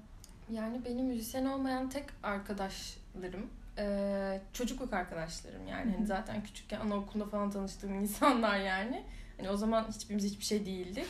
[0.52, 3.48] Yani benim müzisyen olmayan tek arkadaşlarım
[3.80, 5.92] eee, çocukluk arkadaşlarım yani.
[5.96, 9.04] Hani zaten küçükken anaokulunda falan tanıştığım insanlar yani.
[9.38, 11.08] Hani o zaman hiçbirimiz hiçbir şey değildik.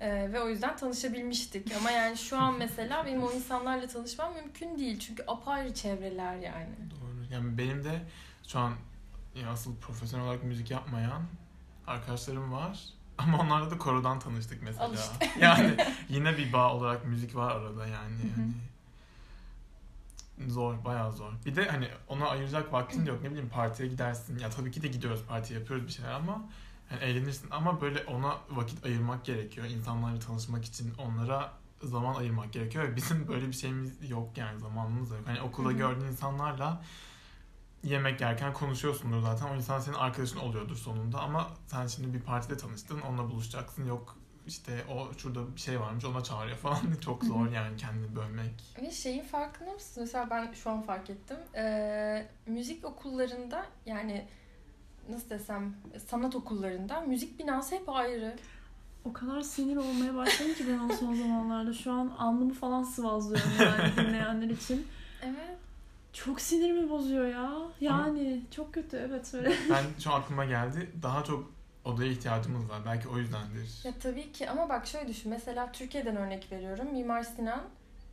[0.00, 1.72] Eee, ve o yüzden tanışabilmiştik.
[1.76, 5.00] Ama yani şu an mesela benim o insanlarla tanışmam mümkün değil.
[5.00, 6.74] Çünkü apayrı çevreler yani.
[6.90, 7.34] Doğru.
[7.34, 8.02] Yani benim de
[8.46, 8.72] şu an
[9.34, 11.22] ya asıl profesyonel olarak müzik yapmayan
[11.86, 12.84] arkadaşlarım var.
[13.18, 14.84] Ama onlarla da korodan tanıştık mesela.
[14.88, 15.30] Al işte.
[15.40, 15.76] Yani
[16.08, 18.20] yine bir bağ olarak müzik var arada yani.
[18.36, 18.52] Yani.
[20.48, 21.32] Zor, bayağı zor.
[21.46, 23.22] Bir de hani ona ayıracak vaktin de yok.
[23.22, 24.38] Ne bileyim partiye gidersin.
[24.38, 26.48] Ya tabii ki de gidiyoruz partiye yapıyoruz bir şeyler ama
[26.90, 29.66] yani eğlenirsin ama böyle ona vakit ayırmak gerekiyor.
[29.66, 32.84] İnsanlarla tanışmak için onlara zaman ayırmak gerekiyor.
[32.84, 35.20] Ve bizim böyle bir şeyimiz yok yani zamanımız yok.
[35.26, 36.82] Hani okulda gördüğün insanlarla
[37.82, 39.46] yemek yerken konuşuyorsundur zaten.
[39.46, 43.86] O insan senin arkadaşın oluyordur sonunda ama sen şimdi bir partide tanıştın onunla buluşacaksın.
[43.86, 46.78] Yok işte o şurada bir şey varmış ona çağırıyor falan.
[47.00, 48.52] Çok zor yani kendini bölmek.
[48.82, 50.02] Ve şeyin farkında mısın?
[50.02, 51.36] Mesela ben şu an fark ettim.
[51.54, 54.26] Ee, müzik okullarında yani
[55.08, 55.74] nasıl desem
[56.06, 58.36] sanat okullarında müzik binası hep ayrı.
[59.04, 61.72] O kadar sinir olmaya başladım ki ben o son zamanlarda.
[61.72, 64.86] Şu an alnımı falan sıvazlıyorum yani dinleyenler için.
[65.22, 65.58] Evet.
[66.12, 67.52] Çok sinirimi bozuyor ya.
[67.80, 69.52] Yani çok kötü evet söyle.
[69.70, 70.90] Ben şu an aklıma geldi.
[71.02, 71.52] Daha çok
[71.84, 72.80] odaya ihtiyacımız var.
[72.86, 73.80] Belki o yüzdendir.
[73.84, 75.30] Ya tabii ki ama bak şöyle düşün.
[75.30, 76.92] Mesela Türkiye'den örnek veriyorum.
[76.92, 77.62] Mimar Sinan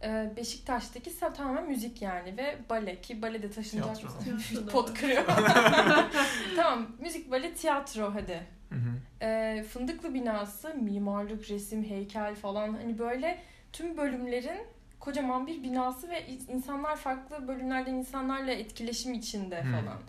[0.04, 3.98] e, Beşiktaş'taki tamamen müzik yani ve bale ki bale de taşınacak
[4.72, 5.24] Pot kırıyor.
[6.56, 8.44] tamam müzik bale tiyatro hadi.
[8.70, 9.26] Hı hı.
[9.26, 13.40] E, Fındıklı binası mimarlık, resim, heykel falan hani böyle
[13.74, 14.62] tüm bölümlerin
[15.00, 19.72] kocaman bir binası ve insanlar farklı bölümlerden insanlarla etkileşim içinde Hmm.
[19.72, 20.00] falan.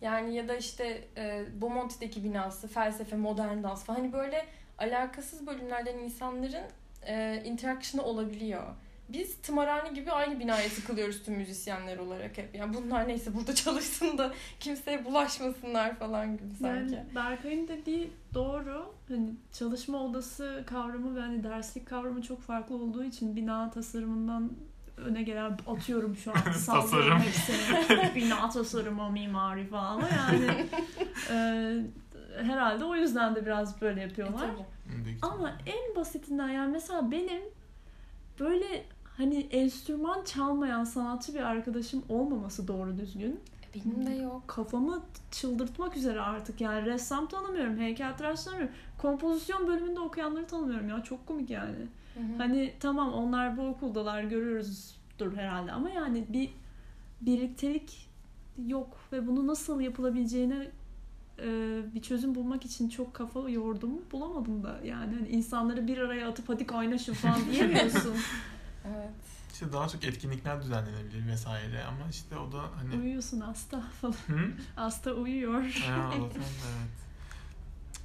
[0.00, 4.46] Yani ya da işte e, Bomonti'deki binası, felsefe, modern dans falan hani böyle
[4.78, 6.64] alakasız bölümlerden insanların
[7.06, 8.62] e, interaction'ı olabiliyor.
[9.08, 12.54] Biz tımarhane gibi aynı binaya tıkılıyoruz tüm müzisyenler olarak hep.
[12.54, 16.94] Yani bunlar neyse burada çalışsın da kimseye bulaşmasınlar falan gibi sanki.
[16.94, 18.94] Yani Berkay'ın dediği doğru.
[19.08, 24.52] Hani çalışma odası kavramı ve hani derslik kavramı çok farklı olduğu için bina tasarımından
[25.04, 27.18] öne gelen atıyorum şu an Tasarım.
[27.18, 28.14] hepsini.
[28.14, 30.46] bina tasarımı, mimari falan ama yani
[31.30, 31.36] e,
[32.42, 34.40] herhalde o yüzden de biraz böyle E, yapıyorlar.
[34.40, 35.04] tabii.
[35.04, 37.42] Büyük Ama en basitinden yani mesela benim
[38.40, 38.84] böyle
[39.16, 43.40] hani enstrüman çalmayan sanatçı bir arkadaşım olmaması doğru düzgün.
[43.74, 44.42] Benim de yok.
[44.48, 48.74] Kafamı çıldırtmak üzere artık yani ressam tanımıyorum, heykeltıraş tanımıyorum.
[48.98, 51.74] Kompozisyon bölümünde okuyanları tanımıyorum ya çok komik yani.
[52.18, 52.38] Hı hı.
[52.38, 56.50] Hani tamam onlar bu okuldalar görüyoruzdur herhalde ama yani bir
[57.20, 58.08] birliktelik
[58.66, 60.70] yok ve bunu nasıl yapılabileceğine
[61.38, 66.28] e, bir çözüm bulmak için çok kafa yordum bulamadım da yani hani insanları bir araya
[66.28, 68.16] atıp hadi kaynaşın falan diyemiyorsun.
[68.86, 69.10] Evet.
[69.52, 73.02] İşte daha çok etkinlikler düzenlenebilir vesaire ama işte o da hani...
[73.02, 74.12] Uyuyorsun hasta falan.
[74.12, 74.52] Hı?
[74.76, 75.62] Hasta uyuyor.
[75.62, 77.07] Ha, evet.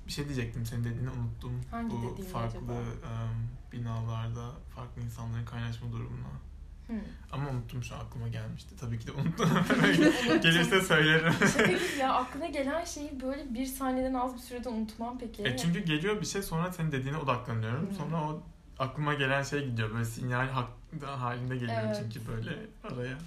[0.07, 1.61] Bir şey diyecektim senin dediğini unuttum.
[1.71, 2.59] Hangi Bu farklı
[3.03, 6.27] em, binalarda farklı insanların kaynaşma durumuna.
[6.87, 6.93] Hı.
[7.31, 8.75] Ama unuttum şu an aklıma gelmişti.
[8.79, 9.49] Tabii ki de unuttum.
[10.41, 11.33] Gelirse söylerim.
[11.67, 15.43] Gibi ya aklına gelen şeyi böyle bir saniyeden az bir sürede unutmam peki.
[15.43, 17.89] E çünkü geliyor bir şey sonra senin dediğine odaklanıyorum.
[17.89, 17.95] Hı.
[17.95, 18.43] Sonra o
[18.79, 19.93] aklıma gelen şey gidiyor.
[19.93, 20.47] Böyle sinyal
[21.05, 21.97] halinde geliyor Evet.
[22.03, 22.49] çünkü böyle
[22.83, 23.17] araya.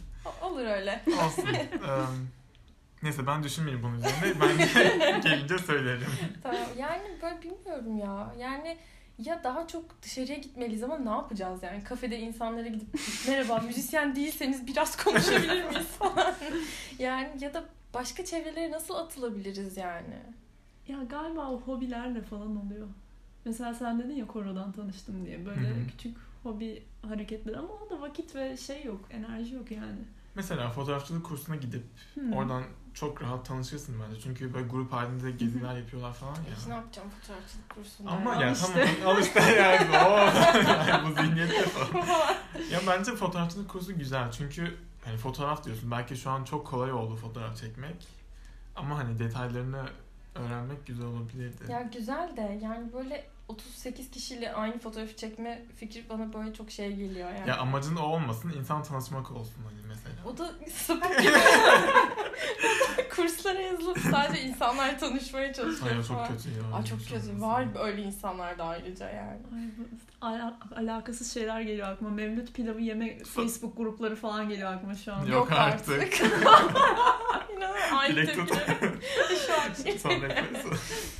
[0.43, 1.05] O- Olur öyle.
[1.25, 1.45] Olsun.
[3.03, 4.41] neyse ben düşünmeyeyim bunun üzerine.
[4.41, 6.07] Ben gelince söylerim.
[6.43, 8.35] Tamam yani böyle bilmiyorum ya.
[8.39, 8.77] Yani
[9.19, 11.85] ya daha çok dışarıya gitmeliyiz ama ne yapacağız yani?
[11.85, 12.89] Kafede insanlara gidip
[13.29, 16.35] merhaba müzisyen değilseniz biraz konuşabilir miyiz falan.
[16.99, 20.17] Yani ya da başka çevrelere nasıl atılabiliriz yani?
[20.89, 22.87] Ya galiba o hobilerle falan oluyor.
[23.45, 25.47] Mesela sen dedin ya korodan tanıştım diye.
[25.47, 25.87] Böyle Hı hı.
[25.91, 29.99] küçük hobi hareketleri ama o da vakit ve şey yok, enerji yok yani.
[30.35, 31.83] Mesela fotoğrafçılık kursuna gidip
[32.15, 32.33] Hmm.
[32.33, 32.63] oradan
[32.97, 34.21] çok rahat tanışırsın bence.
[34.21, 36.79] Çünkü böyle grup halinde geziler yapıyorlar falan Hiç ne ya.
[36.79, 38.41] yapacağım fotoğrafçılık kursunda Ama ya?
[38.41, 38.67] ya işte.
[39.03, 39.87] tamam al işte yani.
[40.89, 42.05] Yani bu zihniyette falan.
[42.71, 44.33] Ya bence fotoğrafçılık kursu güzel.
[44.33, 45.91] Çünkü hani fotoğraf diyorsun.
[45.91, 48.09] Belki şu an çok kolay oldu fotoğraf çekmek.
[48.77, 49.87] Ama hani detaylarını
[50.35, 51.73] öğrenmek güzel olabilirdi.
[51.73, 56.93] Ya güzel de yani böyle 38 kişiyle aynı fotoğrafı çekme fikri bana böyle çok şey
[56.97, 57.49] geliyor yani.
[57.49, 60.15] Ya amacın o olmasın, insan tanışmak olsun hani mesela.
[60.25, 61.33] O da sapık gibi.
[63.17, 66.77] Kurslara yazılıp sadece insanlar tanışmaya çalışıyor Hayır çok kötü ya.
[66.77, 67.41] Aa, çok kötü.
[67.41, 69.39] Var öyle insanlar da ayrıca yani.
[69.55, 72.15] Ay, bu- ala- alakasız şeyler geliyor aklıma.
[72.15, 75.27] Mevlüt pilavı yeme Facebook grupları falan geliyor aklıma şu an.
[75.27, 76.21] Yok artık.
[77.57, 77.99] İnanamıyorum.
[77.99, 78.49] Aynı Dilek tut.
[78.49, 78.93] tepkiler.
[79.47, 80.13] Şu an.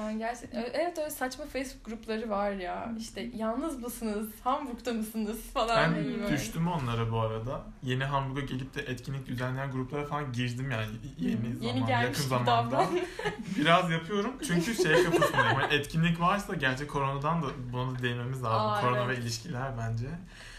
[0.00, 2.94] Yani gerçekten evet öyle saçma Facebook grupları var ya.
[2.98, 4.28] İşte yalnız mısınız?
[4.44, 6.32] Hamburg'da mısınız falan Ben gibi böyle.
[6.32, 7.64] düştüm onlara bu arada.
[7.82, 10.86] Yeni Hamburg'a gelip de etkinlik düzenleyen gruplara falan girdim yani
[11.18, 12.86] yeni zaman, Yeni gelmiş yakın zamanda.
[13.56, 15.56] Biraz yapıyorum çünkü şey kafasındayım.
[15.56, 18.70] Hani etkinlik varsa gerçi koronadan da buna da değinmemiz lazım.
[18.70, 19.18] Aa, Korona evet.
[19.18, 20.08] ve ilişkiler bence.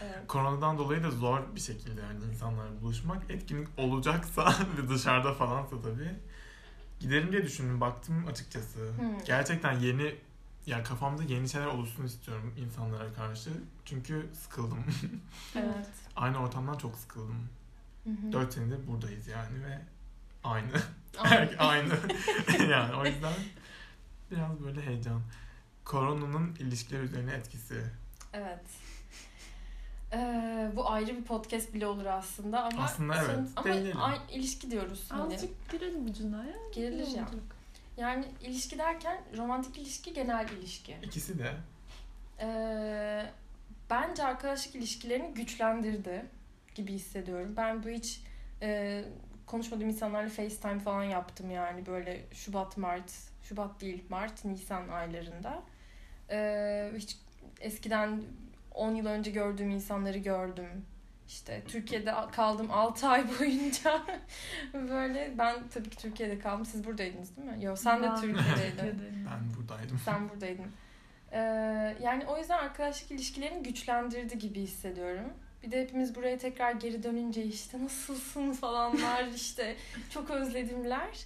[0.02, 0.26] Evet.
[0.28, 3.30] Koronadan dolayı da zor bir şekilde yani insanlarla buluşmak.
[3.30, 6.14] Etkinlik olacaksa ve dışarıda falansa tabii.
[7.02, 7.80] Giderim diye düşündüm.
[7.80, 8.78] Baktım açıkçası.
[8.78, 9.24] Hmm.
[9.24, 10.14] Gerçekten yeni
[10.66, 13.50] ya kafamda yeni şeyler oluşsun istiyorum insanlara karşı.
[13.84, 14.84] Çünkü sıkıldım.
[15.56, 15.88] Evet.
[16.16, 17.48] Aynı ortamdan çok sıkıldım.
[18.04, 18.32] Hı hı.
[18.32, 19.78] 4 senedir buradayız yani ve
[20.44, 20.82] aynı.
[21.18, 21.56] Aynen.
[21.58, 21.94] aynı.
[22.70, 23.32] yani o yüzden
[24.30, 25.22] biraz böyle heyecan.
[25.84, 27.84] Koronanın ilişkiler üzerine etkisi.
[28.32, 28.64] Evet.
[30.14, 34.00] Ee, bu ayrı bir podcast bile olur aslında ama Aslında evet, ama değinelim.
[34.02, 35.34] ay- ilişki diyoruz hani.
[35.34, 36.54] Azıcık girelim ucuna ya.
[36.74, 37.28] Girilir ya.
[37.96, 40.96] Yani ilişki derken romantik ilişki genel ilişki.
[41.02, 41.50] İkisi de.
[42.40, 43.26] Ee,
[43.90, 46.24] bence arkadaşlık ilişkilerini güçlendirdi
[46.74, 47.54] gibi hissediyorum.
[47.56, 48.20] Ben bu hiç
[48.62, 49.04] e,
[49.46, 55.62] konuşmadığım insanlarla FaceTime falan yaptım yani böyle Şubat, Mart, Şubat değil Mart, Nisan aylarında.
[56.30, 57.16] Ee, hiç
[57.60, 58.22] eskiden
[58.74, 60.84] 10 yıl önce gördüğüm insanları gördüm.
[61.28, 64.02] İşte Türkiye'de kaldım 6 ay boyunca.
[64.74, 66.66] Böyle ben tabii ki Türkiye'de kaldım.
[66.66, 67.64] Siz buradaydınız değil mi?
[67.64, 68.70] Yok sen de Ben Türkiye'deydin.
[68.70, 69.28] Türkiye'deyim.
[69.30, 70.00] Ben buradaydım.
[70.04, 70.66] Sen buradaydın.
[71.32, 71.38] Ee,
[72.02, 75.32] yani o yüzden arkadaşlık ilişkilerini güçlendirdi gibi hissediyorum.
[75.62, 79.76] Bir de hepimiz buraya tekrar geri dönünce işte nasılsın falanlar işte
[80.10, 81.24] çok özledimler.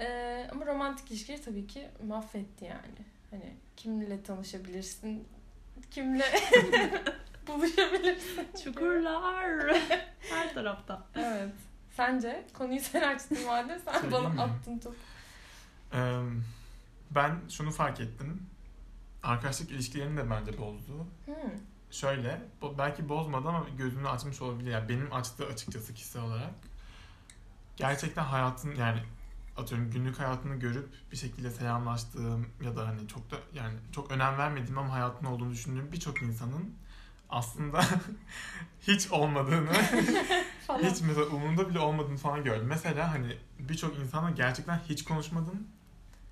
[0.00, 2.98] Ee, ama romantik ilişkileri tabii ki mahvetti yani.
[3.30, 5.28] Hani kimle tanışabilirsin,
[5.90, 6.24] kimle
[7.46, 8.48] buluşabilirsin.
[8.64, 9.76] Çukurlar.
[10.30, 11.06] Her tarafta.
[11.14, 11.52] Evet.
[11.96, 12.46] Sence?
[12.54, 14.36] Konuyu sen açtın madem sen Söyleyeyim mi?
[14.38, 14.96] bana attın topu.
[15.94, 16.20] Ee,
[17.10, 18.42] ben şunu fark ettim.
[19.22, 21.06] Arkadaşlık ilişkilerini de bence bozdu.
[21.24, 21.34] Hmm.
[21.90, 24.70] Şöyle, bo- belki bozmadı ama gözünü açmış olabilir.
[24.70, 26.50] Yani benim açtı açıkçası kişisel olarak.
[27.76, 28.98] Gerçekten hayatın yani
[29.58, 34.38] atıyorum günlük hayatını görüp bir şekilde selamlaştığım ya da hani çok da yani çok önem
[34.38, 36.74] vermediğim ama hayatın olduğunu düşündüğüm birçok insanın
[37.30, 37.84] aslında
[38.80, 39.72] hiç olmadığını,
[40.82, 42.66] hiç mesela umurumda bile olmadığını falan gördüm.
[42.68, 45.66] Mesela hani birçok insanla gerçekten hiç konuşmadım.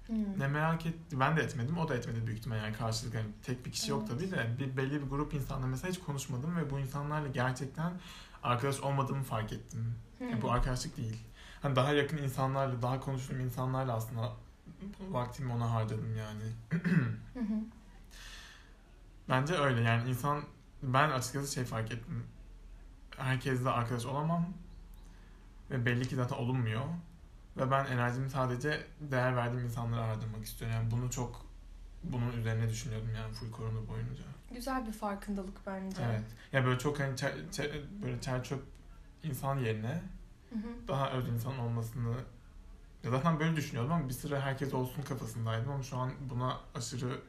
[0.06, 0.38] Hmm.
[0.38, 3.66] Ne merak etti, ben de etmedim, o da etmedi büyük ihtimalle yani karşılıklı yani tek
[3.66, 4.20] bir kişi yok Evet.
[4.20, 7.92] tabii de bir belli bir grup insanla mesela hiç konuşmadım ve bu insanlarla gerçekten
[8.42, 9.94] arkadaş olmadığımı fark ettim.
[10.20, 10.42] Yani Hmm.
[10.42, 11.16] bu arkadaşlık değil.
[11.62, 14.32] Hani daha yakın insanlarla, daha konuştuğum insanlarla aslında
[15.10, 16.42] vaktimi ona harcadım yani.
[19.28, 20.42] Bence öyle yani insan
[20.82, 22.24] ben açıkçası şey fark ettim.
[23.16, 24.46] Herkesle arkadaş olamam
[25.70, 26.82] ve belli ki zaten olunmuyor.
[27.56, 30.76] Ve ben enerjimi sadece değer verdiğim insanlara harcamak istiyorum.
[30.76, 31.46] Yani bunu çok
[32.04, 34.22] bunun üzerine düşünüyordum yani full korona boyunca.
[34.54, 36.02] Güzel bir farkındalık bence.
[36.04, 36.24] Evet.
[36.52, 38.62] Ya böyle çok hani çer, çer- böyle çer çöp
[39.22, 40.02] insan yerine
[40.50, 40.88] Hı hı.
[40.88, 42.14] daha öz insan olmasını
[43.04, 47.20] ya zaten böyle düşünüyordum ama bir süre herkes olsun kafasındaydım ama şu an buna aşırı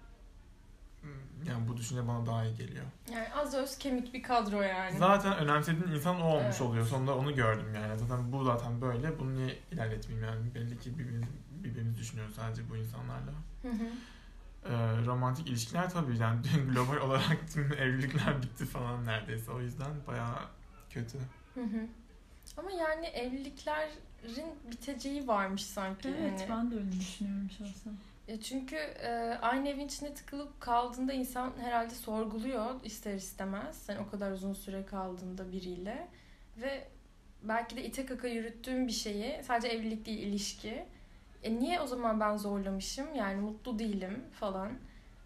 [1.45, 2.85] yani bu düşünce bana daha iyi geliyor.
[3.13, 4.97] Yani az öz kemik bir kadro yani.
[4.97, 6.61] Zaten önemsediğin insan o olmuş Evet.
[6.61, 6.85] oluyor.
[6.85, 7.99] Sonunda onu gördüm yani.
[7.99, 9.19] Zaten bu zaten böyle.
[9.19, 10.55] Bunu niye ilerletmeyeyim yani?
[10.55, 11.27] Belli ki birbirimiz,
[11.63, 13.31] birbirimizi düşünüyoruz sadece bu insanlarla.
[13.61, 13.87] Hı hı.
[14.65, 16.41] Ee, romantik ilişkiler tabii yani
[16.73, 19.51] global olarak tüm evlilikler bitti falan neredeyse.
[19.51, 20.39] O yüzden bayağı
[20.89, 21.17] kötü.
[21.53, 21.87] Hı hı.
[22.57, 26.09] Ama yani evliliklerin biteceği varmış sanki.
[26.09, 26.49] Evet hani.
[26.49, 27.93] ben de öyle düşünüyorum şahsen.
[28.27, 29.09] Ya çünkü e,
[29.41, 33.89] aynı evin içinde tıkılıp kaldığında insan herhalde sorguluyor ister istemez.
[33.89, 36.07] Hani o kadar uzun süre kaldığında biriyle
[36.57, 36.87] ve
[37.43, 40.85] belki de ite kaka yürüttüğüm bir şeyi sadece evlilik değil ilişki.
[41.43, 43.15] E niye o zaman ben zorlamışım?
[43.15, 44.71] Yani mutlu değilim falan.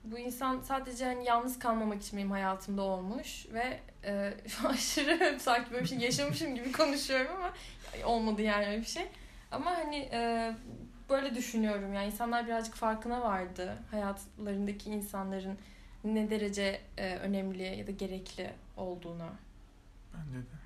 [0.04, 4.34] Bu insan sadece hani yalnız kalmamak için benim hayatımda olmuş ve e,
[4.68, 7.54] aşırı sanki böyle bir şey yaşamışım gibi konuşuyorum ama
[8.06, 9.08] olmadı yani öyle bir şey.
[9.52, 10.52] Ama hani e,
[11.10, 15.58] böyle düşünüyorum yani insanlar birazcık farkına vardı hayatlarındaki insanların
[16.04, 19.30] ne derece e, önemli ya da gerekli olduğuna.
[20.14, 20.61] Bence de.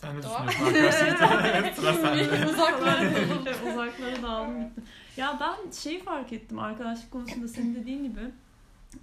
[0.00, 0.48] Sen ne Doğa.
[0.48, 1.72] düşünüyorsun arkadaşlar?
[1.76, 2.46] Sıra sende.
[2.50, 3.42] Uzaklara dolu.
[3.46, 4.80] Evet, Uzaklara dağıldım gitti.
[5.16, 8.20] Ya ben şeyi fark ettim arkadaşlık konusunda senin dediğin gibi.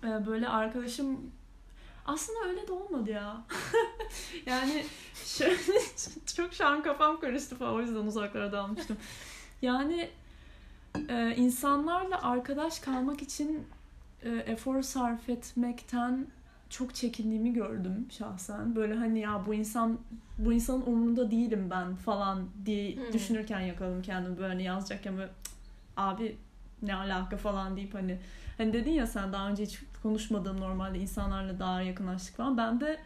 [0.04, 1.32] e, Böyle arkadaşım
[2.06, 3.38] aslında öyle de olmadı ya.
[4.46, 4.86] yani
[5.26, 5.58] şöyle
[6.36, 8.98] çok şu an kafam karıştı falan o yüzden uzaklara dalmıştım.
[9.62, 10.10] Yani
[11.10, 13.68] e, insanlarla arkadaş kalmak için
[14.24, 16.28] e, efor sarf etmekten
[16.70, 18.76] çok çekindiğimi gördüm şahsen.
[18.76, 19.98] Böyle hani ya bu insan
[20.38, 23.14] bu insanın umurunda değilim ben falan diye Hmm.
[23.14, 25.52] düşünürken yakaladım kendimi böyle hani yazacakken böyle "Cık,
[25.98, 26.38] abi
[26.82, 28.20] ne alaka falan deyip hani
[28.58, 32.58] hani dedin ya sen daha önce hiç konuşmadığın normalde insanlarla daha yakınlaştık falan.
[32.58, 32.98] Ben de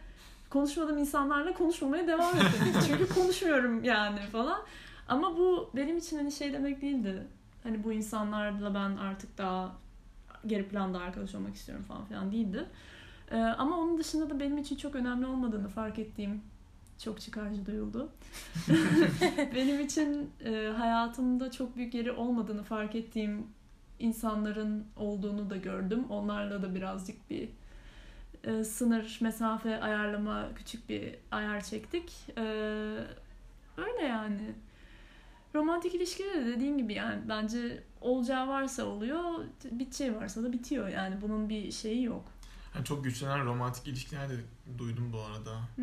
[0.50, 2.72] konuşmadığım insanlarla konuşmamaya devam ettim.
[2.86, 4.60] Çünkü konuşmuyorum yani falan.
[5.08, 7.22] Ama bu benim için hani şey demek değildi.
[7.62, 9.72] Hani bu insanlarla ben artık daha
[10.46, 12.64] geri planda arkadaş olmak istiyorum falan filan değildi.
[13.30, 16.42] Ee, ama onun dışında da benim için çok önemli olmadığını fark ettiğim
[16.98, 18.08] çok çıkarcı duyuldu.
[19.54, 23.46] benim için e, hayatımda çok büyük yeri olmadığını fark ettiğim
[23.98, 26.04] insanların olduğunu da gördüm.
[26.10, 27.48] Onlarla da birazcık bir
[28.44, 32.12] e, sınır, mesafe ayarlama küçük bir ayar çektik.
[32.38, 32.42] E,
[33.76, 34.54] öyle yani.
[35.54, 39.22] Romantik ilişkide de dediğim gibi yani bence olacağı varsa oluyor,
[39.70, 42.24] biteceği varsa da bitiyor yani bunun bir şeyi yok.
[42.74, 44.34] Yani çok güçlenen romantik ilişkiler de
[44.78, 45.56] duydum bu arada.
[45.76, 45.82] Hı.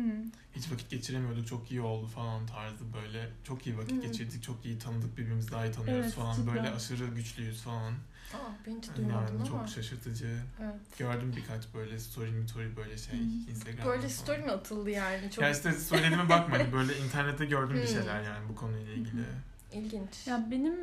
[0.56, 3.30] Hiç vakit geçiremiyorduk çok iyi oldu falan tarzı böyle.
[3.44, 4.00] Çok iyi vakit Hı.
[4.00, 6.34] geçirdik, çok iyi tanıdık birbirimizi daha iyi tanıyoruz Evet, falan.
[6.36, 6.54] cidden.
[6.54, 7.92] Böyle aşırı güçlüyüz falan.
[8.34, 9.44] Aa, ben hiç duymadım Yani ama.
[9.46, 10.42] çok şaşırtıcı.
[10.62, 10.98] Evet.
[10.98, 13.50] Gördüm birkaç böyle story story böyle şey Hı.
[13.50, 14.08] Instagram'da Böyle falan.
[14.08, 15.30] story mi atıldı yani?
[15.30, 17.88] Çok Ya işte söylediğime bakma hani böyle internette gördüğüm bir Hmm.
[17.88, 19.24] şeyler yani bu konuyla ilgili.
[19.72, 20.26] ilginç.
[20.26, 20.74] Ya benim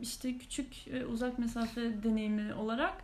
[0.00, 0.74] işte küçük
[1.08, 2.94] uzak mesafe deneyimi olarak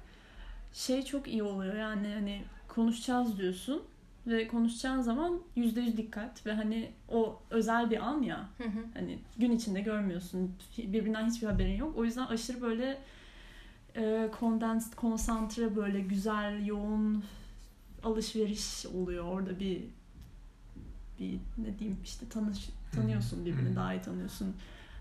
[0.74, 1.74] şey çok iyi oluyor.
[1.74, 3.82] Yani hani konuşacağız diyorsun
[4.26, 8.84] ve konuşacağın zaman yüzde yüz dikkat ve hani o özel bir an ya Hı hı.
[8.94, 10.56] hani gün içinde görmüyorsun.
[10.78, 11.96] Birbirinden hiçbir haberin yok.
[11.98, 12.98] O yüzden aşırı böyle
[13.96, 17.24] e, condensed, konsantre böyle güzel yoğun
[18.02, 19.24] alışveriş oluyor.
[19.24, 19.82] Orada bir
[21.20, 24.56] bir ne diyeyim işte tanış tanıyorsun birbirini daha iyi tanıyorsun.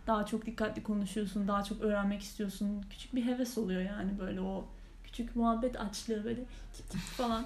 [0.07, 2.86] Daha çok dikkatli konuşuyorsun daha çok öğrenmek istiyorsun.
[2.89, 4.65] Küçük bir heves oluyor yani böyle o
[5.13, 6.39] küçük muhabbet açlığı böyle
[6.73, 7.45] tip tip falan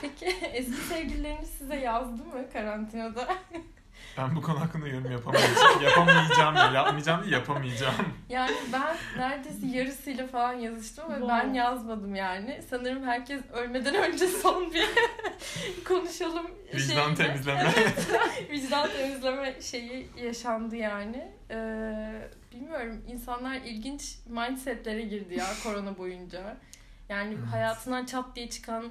[0.00, 3.28] Peki eski sevgilileriniz size yazdı mı karantinada?
[4.18, 5.82] Ben bu konu hakkında yorum yapamayacağım.
[5.82, 6.72] yapamayacağım ya.
[6.72, 7.94] Yapmayacağım değil yapamayacağım.
[8.28, 11.28] Yani ben neredeyse yarısıyla falan yazıştım ve Wow.
[11.48, 12.60] ben yazmadım yani.
[12.70, 14.86] Sanırım herkes ölmeden önce son bir
[15.84, 17.72] konuşalım Vicdan şeyiyle- temizleme.
[18.50, 21.28] vicdan temizleme şeyi yaşandı yani.
[21.50, 26.56] Ee, bilmiyorum insanlar ilginç mindsetlere girdi ya korona boyunca.
[27.08, 27.48] Yani Evet.
[27.52, 28.84] hayatından çat diye çıkan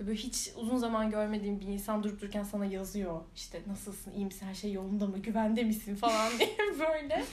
[0.00, 3.20] ve böyle hiç uzun zaman görmediğin bir insan durup dururken sana yazıyor.
[3.36, 7.24] İşte nasılsın, iyi misin, her şey yolunda mı, güvende misin falan diye böyle.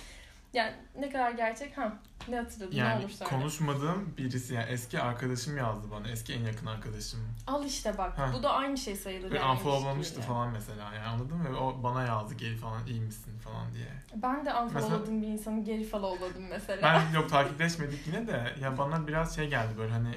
[0.53, 1.93] Yani ne kadar gerçek ha
[2.27, 3.29] ne hatırladın ne Yani olur söyle.
[3.29, 6.07] konuşmadığım birisi yani eski arkadaşım yazdı bana.
[6.07, 7.19] Eski en yakın arkadaşım.
[7.47, 8.31] Al işte bak Ha.
[8.33, 9.31] bu da aynı şey sayılır.
[9.31, 11.49] Ve yani unfollowlamıştı falan mesela yani anladın mı?
[11.53, 13.88] Ve o bana yazdı geri falan iyi misin falan diye.
[14.15, 16.81] Ben de unfollowladığım bir insanı geri followladım mesela.
[16.81, 20.15] Ben yok takipleşmedik yine de ya bana biraz şey geldi böyle hani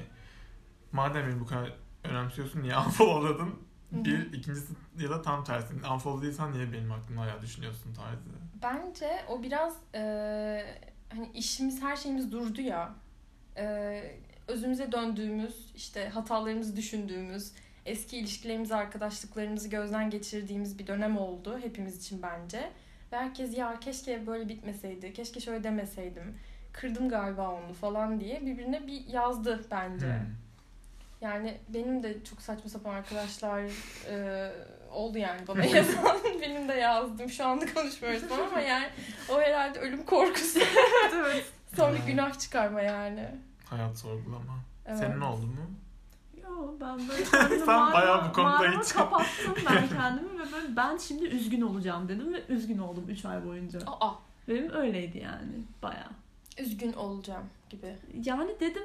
[0.91, 3.59] madem beni bu kadar önemsiyorsun niye unfollowladın?
[3.91, 5.73] Bir, ikincisi ya da tam tersi.
[5.93, 8.29] Unfollowladıysan niye benim hakkımda hala düşünüyorsun tarzı.
[8.63, 9.99] Bence o biraz e,
[11.09, 12.95] hani işimiz her şeyimiz durdu ya.
[13.57, 14.01] E,
[14.47, 17.51] özümüze döndüğümüz, işte hatalarımızı düşündüğümüz,
[17.85, 22.71] eski ilişkilerimizi, arkadaşlıklarımızı gözden geçirdiğimiz bir dönem oldu hepimiz için bence.
[23.11, 26.37] Ve herkes ya keşke böyle bitmeseydi, keşke şöyle demeseydim,
[26.73, 30.07] kırdım galiba onu falan diye birbirine bir yazdı bence.
[30.07, 30.43] Hmm.
[31.21, 33.61] Yani benim de çok saçma sapan arkadaşlar
[34.09, 34.51] e,
[34.93, 36.17] oldu yani bana yazan.
[36.41, 37.29] benim de yazdım.
[37.29, 38.85] Şu anda konuşmuyoruz falan ama yani
[39.29, 40.59] o herhalde ölüm korkusu.
[41.15, 42.05] evet Sonra Hmm.
[42.07, 43.27] günah çıkarma yani.
[43.65, 44.53] Hayat sorgulama.
[44.85, 44.97] Evet.
[44.99, 45.55] Senin oldu mu?
[46.43, 50.97] Yo ben böyle kendimi Sen bayağı bu konuda hiç- kapattım ben kendimi ve böyle ben
[50.97, 53.79] şimdi üzgün olacağım dedim ve üzgün oldum 3 ay boyunca.
[53.87, 54.11] Aa,
[54.47, 55.51] Benim öyleydi yani
[55.83, 56.09] bayağı.
[56.59, 57.95] üzgün olacağım gibi.
[58.23, 58.83] Yani dedim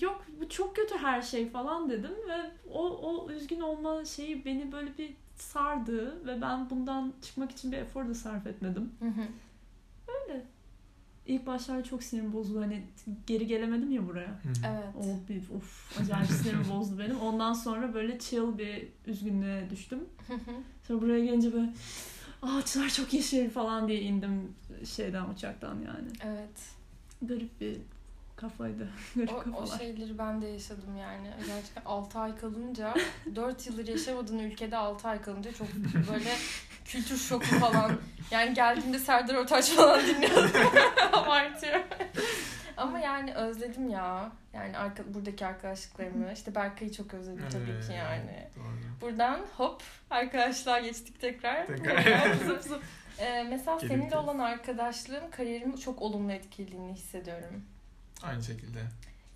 [0.00, 4.72] yok bu çok kötü her şey falan dedim ve o, o üzgün olma şeyi beni
[4.72, 8.90] böyle bir sardı ve ben bundan çıkmak için bir efor da sarf etmedim.
[9.00, 9.22] Hı hı.
[11.26, 12.82] İlk başlar çok sinirim bozuldu hani
[13.26, 14.28] geri gelemedim ya buraya.
[14.28, 14.48] Hı.
[14.66, 14.94] evet.
[14.96, 17.20] O bir of acayip sinirim bozdu benim.
[17.20, 19.98] Ondan sonra böyle chill bir üzgünlüğe düştüm.
[20.28, 20.38] Hı hı.
[20.88, 21.72] Sonra buraya gelince böyle
[22.42, 26.08] ağaçlar çok yeşil falan diye indim şeyden uçaktan yani.
[26.24, 26.76] evet.
[27.22, 27.76] Garip bir
[28.36, 28.88] kafaydı.
[29.16, 31.30] Garip O, o şeyleri ben de yaşadım yani.
[31.46, 32.94] Gerçekten 6 ay kalınca
[33.34, 35.68] 4 yıldır yaşamadığın ülkede 6 ay kalınca çok
[36.12, 36.30] böyle
[36.84, 37.92] kültür şoku falan.
[38.30, 40.50] Yani geldiğimde Serdar Ortaç falan dinliyordum.
[41.12, 41.80] Abartıyor.
[42.76, 44.32] Ama yani özledim ya.
[44.54, 46.32] Yani arka, buradaki arkadaşlıklarımı.
[46.32, 48.48] İşte Berkay'ı çok özledim tabii ki yani.
[48.56, 49.00] Doğru.
[49.00, 51.66] Buradan hop arkadaşlar geçtik tekrar.
[51.66, 52.34] Tekrar.
[52.34, 52.82] zıp zıp.
[53.18, 57.64] Ee, mesela Geri seninle olan arkadaşlığım kariyerimi çok olumlu etkilediğini hissediyorum.
[58.22, 58.78] Aynı şekilde.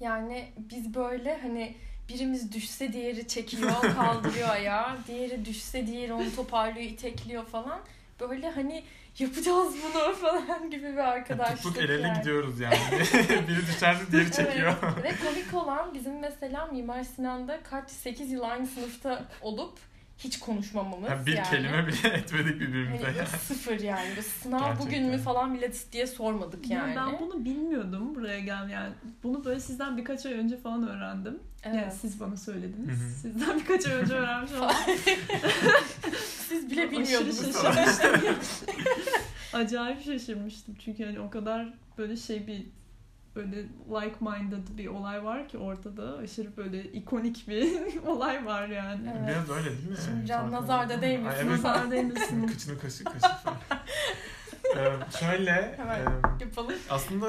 [0.01, 1.75] Yani biz böyle hani
[2.09, 4.99] birimiz düşse diğeri çekiyor, kaldırıyor ayağı.
[5.07, 7.81] Diğeri düşse diğeri onu toparlıyor, itekliyor falan.
[8.21, 8.85] Böyle hani
[9.19, 11.63] yapacağız bunu falan gibi bir arkadaşlık.
[11.63, 12.19] Tık tık el ele yani.
[12.19, 12.77] gidiyoruz yani.
[13.49, 14.75] Biri düşerse diğeri çekiyor.
[14.83, 15.05] Evet.
[15.05, 19.79] Ve komik olan bizim mesela Mimar Sinan'da kaç 8 yıl aynı sınıfta olup
[20.25, 21.49] hiç konuşmamamız Ya bir yani.
[21.51, 23.05] kelime bile etmedik birbirimize.
[23.05, 23.27] Hani ya.
[23.27, 24.09] sıfır yani.
[24.09, 24.87] Böyle sınav Gerçekten.
[24.87, 26.97] bugün mü falan bile diye sormadık Ya yani.
[26.97, 28.93] ben bunu bilmiyordum buraya gel yani.
[29.23, 31.39] Bunu böyle sizden birkaç ay önce falan öğrendim.
[31.65, 31.77] Evet.
[31.77, 33.01] Yani siz bana söylediniz.
[33.01, 33.11] Hı hı.
[33.23, 34.71] Sizden birkaç ay önce öğrenmiş oldum.
[36.49, 37.37] Siz bile bilmiyordunuz.
[37.63, 38.41] şaşırmıştım.
[39.53, 42.67] Acayip şaşırmıştım çünkü hani o kadar böyle şey bir
[43.37, 43.57] böyle
[43.91, 46.17] like-minded bir olay var ki ortada.
[46.19, 47.73] Aşırı böyle ikonik bir
[48.07, 49.13] olay var yani.
[49.19, 49.29] Evet.
[49.29, 49.97] Biraz öyle değil mi?
[50.05, 51.37] Şimdi can nazarda değmesin.
[51.39, 51.51] Ay, evet.
[51.65, 52.47] Nazar değmesin.
[52.47, 53.57] Kıçını kaşı kaşı falan.
[54.77, 56.01] Ee, şöyle Hemen.
[56.01, 56.05] e,
[56.41, 56.75] Yapalım.
[56.91, 57.27] aslında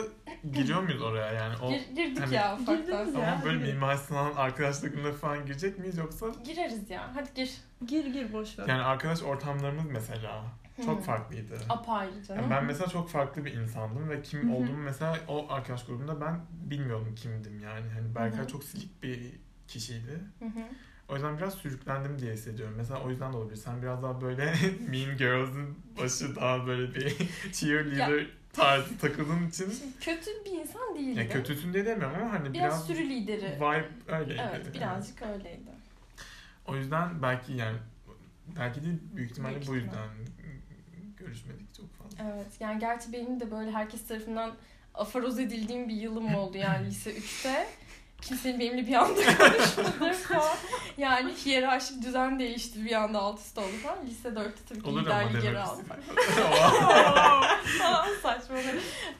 [0.53, 1.55] giriyor muyuz oraya yani?
[1.63, 3.07] O, Gir- girdik hani- ya ufaktan.
[3.07, 3.41] Ama ya.
[3.45, 3.57] böyle.
[3.73, 6.25] Mimar Sinan arkadaşlıklarına falan girecek miyiz yoksa?
[6.45, 7.11] Gireriz ya.
[7.15, 7.57] Hadi gir.
[7.85, 8.67] Gir gir boş ver.
[8.67, 10.43] Yani arkadaş ortamlarımız mesela
[10.85, 11.01] çok Hı.
[11.01, 11.59] farklıydı.
[11.69, 12.41] Apayrı canım.
[12.41, 16.39] Yani ben mesela çok farklı bir insandım ve kim olduğumu mesela o arkadaş grubunda ben
[16.51, 17.89] bilmiyordum kimdim yani.
[17.89, 18.47] Hani Berkay Hı hı.
[18.47, 19.19] çok silik bir
[19.67, 20.19] kişiydi.
[21.09, 22.75] O yüzden biraz sürüklendim diye hissediyorum.
[22.77, 23.55] Mesela o yüzden de olabilir.
[23.55, 24.45] Sen biraz daha böyle
[24.89, 27.17] Mean Girls'ın başı daha böyle bir
[27.51, 31.19] cheerleader tarzı takıldığın için Şimdi kötü bir insan değildi.
[31.19, 33.55] ya kötüsün diye demiyorum ama hani biraz, biraz, sürü lideri.
[33.55, 34.41] vibe öyleydi.
[34.51, 35.71] Evet birazcık öyleydi.
[36.67, 37.77] O yüzden belki yani
[38.59, 40.09] belki değil büyük ihtimalle Büyük bu yüzden
[41.31, 42.17] görüşmedik çok fazla.
[42.23, 44.51] Evet yani gerçi benim de böyle herkes tarafından
[44.93, 47.67] afaroz edildiğim bir yılım oldu yani lise 3'te.
[48.21, 50.57] Kimsenin benimle bir anda konuşmadığı falan.
[50.97, 54.05] Yani hiyerarşik düzen değişti bir anda alt üst oldu falan.
[54.05, 55.85] Lise 4'te tabii ki Olur liderliği geri aldım.
[55.85, 56.21] istediğim.
[58.21, 58.55] Saçma.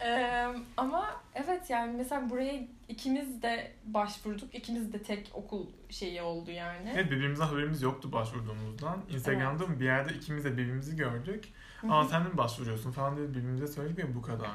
[0.02, 0.47] Ee,
[0.78, 4.56] ama evet yani mesela buraya ikimiz de başvurduk.
[4.56, 6.91] İkimiz de tek okul şeyi oldu yani.
[6.95, 8.97] Evet birbirimizden haberimiz yoktu başvurduğumuzdan.
[9.10, 11.54] Instagram'da mı bir yerde ikimiz de birbirimizi gördük.
[11.89, 14.47] Aa sen mi başvuruyorsun falan diye birbirimize söyledik ve bu kadar.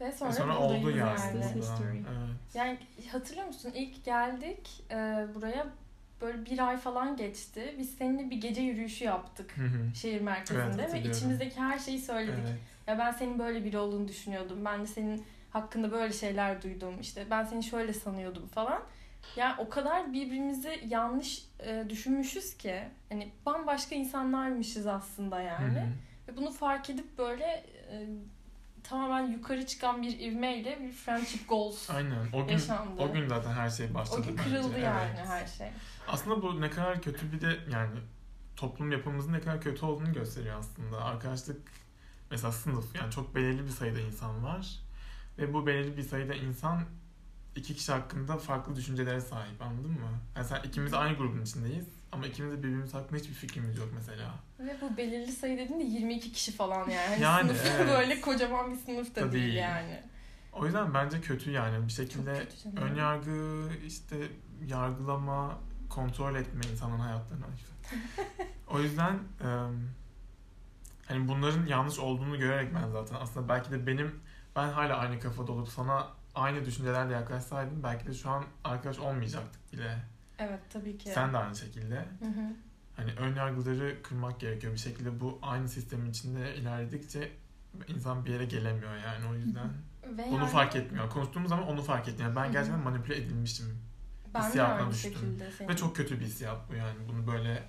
[0.00, 2.04] Ve sonra, Sonra, sonra buradayız oldu yani.
[2.08, 2.36] Evet.
[2.54, 2.78] Yani
[3.12, 5.66] hatırlıyor musun ilk geldik e, buraya
[6.20, 7.74] böyle bir ay falan geçti.
[7.78, 9.94] Biz seninle bir gece yürüyüşü yaptık Hı hı.
[9.94, 11.10] şehir Evet, merkezinde ve hatırlıyorum.
[11.10, 12.44] içimizdeki her şeyi söyledik.
[12.48, 12.58] Evet.
[12.86, 14.64] Ya ben senin böyle biri olduğunu düşünüyordum.
[14.64, 16.94] Ben de senin hakkında böyle şeyler duydum.
[17.00, 18.82] İşte ben seni şöyle sanıyordum falan.
[19.36, 25.80] Yani o kadar birbirimizi yanlış e, düşünmüşüz ki hani bambaşka insanlarmışız aslında yani.
[25.80, 25.88] Hı hı.
[26.28, 27.44] Ve bunu fark edip böyle
[27.92, 28.06] e,
[28.90, 32.26] tamamen yukarı çıkan bir ivmeyle bir friendship goals Aynen.
[32.32, 33.02] O gün yaşandı.
[33.02, 34.50] o gün zaten her şey başladı O gün bence.
[34.50, 35.26] kırıldı yani Evet.
[35.28, 35.68] her şey.
[36.08, 38.00] Aslında bu ne kadar kötü bir de yani
[38.56, 41.04] toplum yapımızın ne kadar kötü olduğunu gösteriyor aslında.
[41.04, 41.60] Arkadaşlık
[42.30, 44.78] mesela sınıf yani çok belirli bir sayıda insan var.
[45.38, 46.82] Ve bu belirli bir sayıda insan
[47.56, 50.18] iki kişi hakkında farklı düşüncelere sahip anladın mı?
[50.36, 54.34] Yani sen ikimiz aynı grubun içindeyiz ama ikimiz de birbirimiz hakkında hiçbir fikrimiz yok mesela.
[54.58, 57.08] Ve bu belirli sayı dediğinde 22 kişi falan yani.
[57.08, 57.88] Hani Yani, sınıf evet.
[57.98, 59.54] böyle kocaman bir sınıf da değil, değil.
[59.54, 60.00] yani.
[60.52, 62.46] O yüzden bence kötü yani bir şekilde
[62.76, 64.16] ön yargı işte
[64.66, 65.58] yargılama
[65.90, 67.44] kontrol etme insanın hayatlarını
[68.68, 69.46] o yüzden e,
[71.06, 74.20] hani bunların yanlış olduğunu görerek ben zaten aslında belki de benim
[74.56, 79.72] ben hala aynı kafada olup sana aynı düşüncelerle yaklaşsaydım belki de şu an arkadaş olmayacaktık
[79.72, 79.98] bile.
[80.40, 81.10] Evet tabii ki.
[81.10, 81.94] Sen de aynı şekilde.
[81.94, 82.54] Hı hı.
[82.96, 84.72] Hani ön yargıları kırmak gerekiyor.
[84.72, 87.30] Bir şekilde bu aynı sistemin içinde ilerledikçe
[87.88, 89.68] insan bir yere gelemiyor yani o yüzden.
[90.18, 91.10] Ve Onu yani fark etmiyor.
[91.10, 92.36] Konuştuğumuz zaman onu fark etmiyor.
[92.36, 93.78] Ben gerçekten manipüle edilmiştim.
[94.34, 95.38] ben hissiyatına düştüm.
[95.58, 95.68] senin.
[95.68, 96.98] Ve çok kötü bir hissiyat bu yani.
[97.08, 97.62] Bunu böyle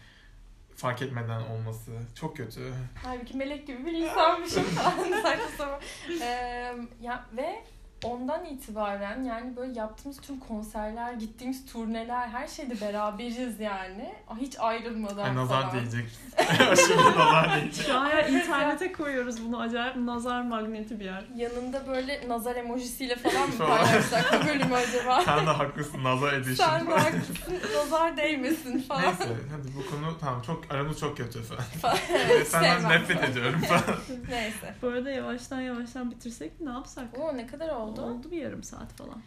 [0.76, 2.74] fark etmeden olması çok kötü.
[3.03, 5.80] Halbuki melek gibi bir insanmışım falan saçma sapan.
[6.22, 7.63] Ee, ya ve
[8.04, 14.14] ondan itibaren yani böyle yaptığımız tüm konserler, gittiğimiz turneler her şeyde beraberiz yani.
[14.39, 15.74] Hiç ayrılmadan Ay, nazar falan.
[15.76, 16.06] değecek.
[16.72, 17.86] Aşırı nazar değecek.
[17.86, 21.24] Şu an ya internete koyuyoruz bunu acayip nazar magneti bir yer.
[21.36, 25.22] Yanında böyle nazar emojisiyle falan mı paylaşsak bu bölümü acaba?
[25.22, 26.68] Sen de haklısın nazar edition.
[26.70, 27.36] Sen de haklısın.
[27.78, 29.04] Nazar değmesin falan.
[29.04, 31.64] Neyse hadi bu konu tamam çok aramız çok kötü falan.
[32.14, 33.82] Evet, Senden nefret ediyorum falan.
[34.30, 34.76] Neyse.
[34.82, 37.06] Bu arada yavaştan yavaştan bitirsek ne yapsak?
[37.20, 37.91] Oo ne kadar oldu?
[37.98, 39.22] Oldu bir yarım saat falan.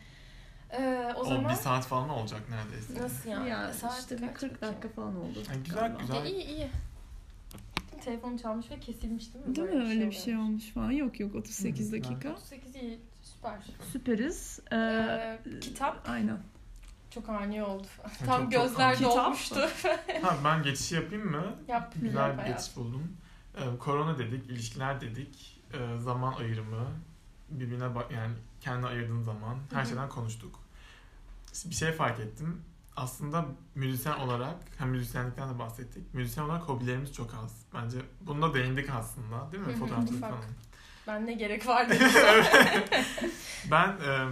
[0.70, 3.02] Ee, o O, zaman bir saat falan olacak neredeyse.
[3.02, 3.48] nasıl yani?
[3.48, 4.62] Ya Saat işte bir kaç 40 peki?
[4.62, 5.38] dakika falan oldu.
[5.50, 5.98] Ay, güzel, galiba.
[6.00, 6.26] güzel.
[6.26, 6.68] E, iyi iyi.
[8.04, 9.56] Telefonu çalmış ve kesilmiş değil mi?
[9.56, 9.74] Değil mi?
[9.74, 10.48] Böyle Öyle bir şey oluyor.
[10.48, 10.90] olmuş falan.
[10.90, 12.32] Yok yok 38 Hı, dakika.
[12.32, 13.00] 38 iyi.
[13.22, 13.58] Süper.
[13.92, 14.60] Süperiz.
[14.72, 16.38] Ee, Ee, kitap Aynen.
[17.10, 17.86] çok ani oldu.
[18.18, 18.96] Çok- Tam çok gözler.
[18.96, 19.60] Kitap dolmuştu.
[20.22, 21.54] Ha ben geçişi yapayım mı?
[21.68, 21.94] Yap.
[22.00, 23.16] Güzel yap bir geçiş buldum.
[23.56, 26.86] Ee, korona dedik, ilişkiler dedik, e, zaman ayrımı,
[27.50, 28.34] birbirine bak yani
[28.64, 29.86] kendi ayırdığın zaman her Hı hı.
[29.88, 30.60] şeyden konuştuk.
[31.64, 32.62] Bir şey fark ettim.
[32.96, 36.14] Aslında müzisyen olarak, hem müzisyenlikten de bahsettik.
[36.14, 37.56] Müzisyen olarak hobilerimiz çok az.
[37.74, 39.72] Bence bunda değindik aslında değil mi?
[39.72, 40.38] Hı hı, Fotoğrafçılık falan.
[41.06, 41.94] Ben ne gerek vardı?
[43.70, 44.26] Ben e,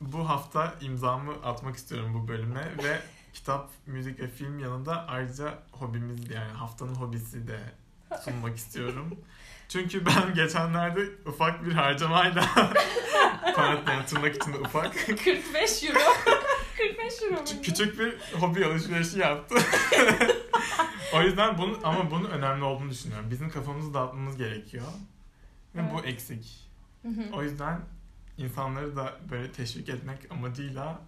[0.00, 3.00] bu hafta imzamı atmak istiyorum bu bölüme ve
[3.32, 7.60] kitap, müzik ve film yanında ayrıca hobimiz yani haftanın hobisi de
[8.24, 9.14] sunmak istiyorum.
[9.68, 12.44] Çünkü ben geçenlerde ufak bir harcamayla
[13.56, 15.98] parantez yani tırnak içinde ufak 45 euro.
[16.78, 17.62] 45 euro küçük, mu?
[17.62, 19.58] küçük bir hobi alışverişi yaptım.
[21.14, 23.30] o yüzden bunu ama bunun önemli olduğunu düşünüyorum.
[23.30, 24.84] Bizim kafamızı dağıtmamız gerekiyor.
[25.74, 26.08] Ve bu Evet.
[26.08, 26.68] eksik.
[27.02, 27.22] Hı hı.
[27.32, 27.80] O yüzden
[28.38, 31.00] insanları da böyle teşvik etmek amacıyla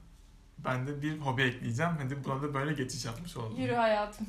[0.59, 1.93] ben de bir hobi ekleyeceğim.
[2.03, 3.61] Hadi buna da böyle geçiş yapmış oldum.
[3.61, 4.27] Yürü hayatım.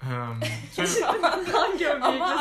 [0.00, 0.40] Hmm,
[0.76, 1.56] şöyle Ama desem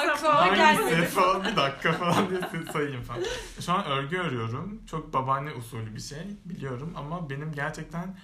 [0.09, 0.55] aklıma hangisi?
[0.85, 1.05] gelmedi.
[1.05, 2.41] falan bir dakika falan diye
[2.73, 3.23] sayayım falan.
[3.59, 4.85] Şu an örgü örüyorum.
[4.85, 8.17] Çok babaanne usulü bir şey biliyorum ama benim gerçekten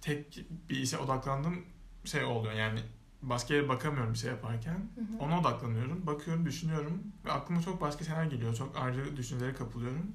[0.00, 0.38] tek
[0.70, 1.64] bir işe odaklandığım
[2.04, 2.54] şey oluyor.
[2.54, 2.80] Yani
[3.22, 4.72] başka yere bakamıyorum bir şey yaparken.
[4.94, 5.18] Hı hı.
[5.24, 6.06] Ona odaklanıyorum.
[6.06, 8.54] Bakıyorum, düşünüyorum ve aklıma çok başka şeyler geliyor.
[8.54, 10.12] Çok ayrı düşüncelere kapılıyorum.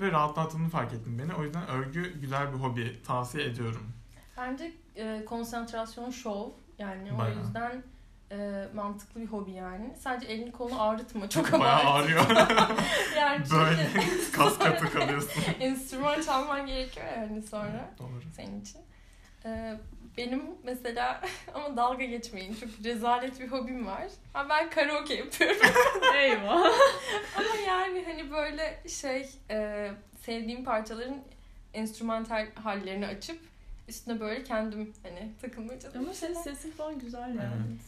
[0.00, 1.34] Ve rahatlattığını fark ettim beni.
[1.34, 3.02] O yüzden örgü güzel bir hobi.
[3.06, 3.92] Tavsiye ediyorum.
[4.36, 6.50] Bence e, konsantrasyon şov.
[6.78, 7.38] Yani o Bayağı.
[7.38, 7.82] yüzden
[8.32, 9.94] e, mantıklı bir hobi yani.
[10.00, 11.28] Sadece elini kolunu ağrıtma.
[11.28, 11.88] Çok Bayağı abartı.
[11.88, 12.20] ağrıyor.
[13.18, 13.90] yani Böyle
[14.32, 15.42] kas katı kalıyorsun.
[15.60, 18.22] enstrüman çalman gerekiyor yani sonra Doğru.
[18.36, 18.80] senin için.
[19.44, 19.76] E,
[20.16, 21.20] benim mesela
[21.54, 24.06] ama dalga geçmeyin çok rezalet bir hobim var.
[24.32, 25.56] Ha, ben karaoke yapıyorum.
[26.16, 26.64] Eyvah.
[27.36, 29.90] ama yani hani böyle şey e,
[30.24, 31.18] sevdiğim parçaların
[31.74, 33.40] enstrümantal hallerini açıp
[33.88, 36.00] üstüne böyle kendim hani takılmaya çalışıyorum.
[36.08, 37.38] Ama senin sesin falan güzel yani.
[37.42, 37.80] Evet.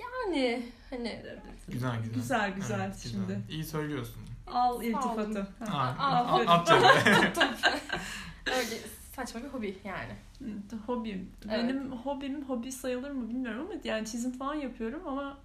[0.00, 1.22] Yani hani
[1.68, 2.14] Güzel güzel.
[2.14, 3.40] Güzel, güzel Evet, şimdi.
[3.50, 4.22] İyi söylüyorsun.
[4.46, 5.46] Al iltifatı.
[5.64, 5.96] Ha.
[5.98, 6.46] Aa, aferin.
[6.46, 6.68] at
[8.46, 8.78] öyle
[9.16, 10.12] saçma bir hobi yani.
[10.86, 11.30] Hobim.
[11.50, 11.64] Evet.
[11.64, 15.38] Benim hobim hobi sayılır mı bilmiyorum ama yani çizim falan yapıyorum ama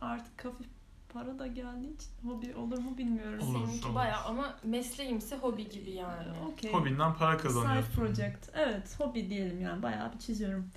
[0.00, 0.66] artık hafif
[1.12, 3.48] para da geldiği için hobi olur mu bilmiyorum.
[3.48, 3.94] Olur, Seninki olur.
[3.94, 6.28] bayağı ama mesleğimse hobi gibi yani.
[6.52, 6.72] Okey.
[6.72, 7.90] Hobinden para kazanıyorsun.
[7.90, 8.48] Side project.
[8.54, 9.82] Evet, hobi diyelim yani.
[9.82, 10.70] Bayağı bir çiziyorum.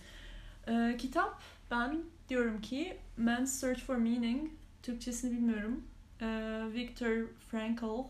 [0.67, 1.41] Ee, kitap
[1.72, 4.52] ben diyorum ki Man's Search for Meaning.
[4.84, 5.84] Türkçesini bilmiyorum.
[6.22, 8.04] Ee, Viktor Frankl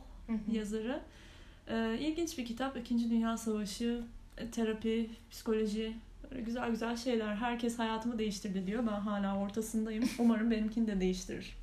[0.52, 1.02] yazarı.
[1.68, 2.78] Ee, ilginç bir kitap.
[2.78, 4.04] İkinci Dünya Savaşı,
[4.38, 5.98] e, terapi, psikoloji.
[6.24, 7.36] Böyle güzel güzel şeyler.
[7.36, 8.84] Herkes hayatımı değiştirdi diyor.
[8.88, 10.10] Ben hala ortasındayım.
[10.20, 11.58] Umarım benimkini de değiştirir.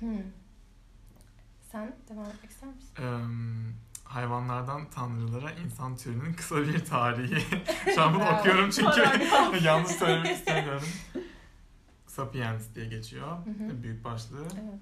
[0.00, 0.06] Hı.
[1.72, 2.88] Sen devam etmek ister misin?
[2.98, 7.42] Em, hayvanlardan tanrılara insan türünün kısa bir tarihi.
[7.94, 9.00] Şu an bunu okuyorum çünkü
[9.64, 10.88] yanlış söylemek istemiyorum.
[12.14, 13.28] Sapiens diye geçiyor.
[13.28, 13.82] Hı hı.
[13.82, 14.42] Büyük başlığı.
[14.52, 14.80] Evet.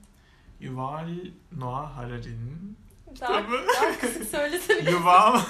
[0.61, 1.09] Yuval
[1.57, 2.79] Noah Harari'nin
[3.21, 3.67] Daha, kitabı.
[3.77, 4.91] daha kısık söylesene.
[4.91, 5.41] Yuval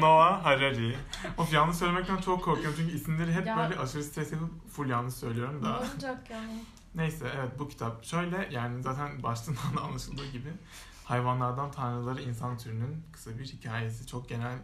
[0.00, 0.96] Noah Harari.
[1.38, 3.56] Of yanlış söylemekten çok korkuyorum çünkü isimleri hep Ya.
[3.56, 5.78] böyle aşırı stres yapıp full yanlış söylüyorum ne da.
[5.80, 6.64] olacak yani?
[6.94, 10.52] Neyse evet bu kitap şöyle yani zaten başlığından da anlaşıldığı gibi
[11.04, 14.06] hayvanlardan tanrılara insan türünün kısa bir hikayesi.
[14.06, 14.58] Çok genel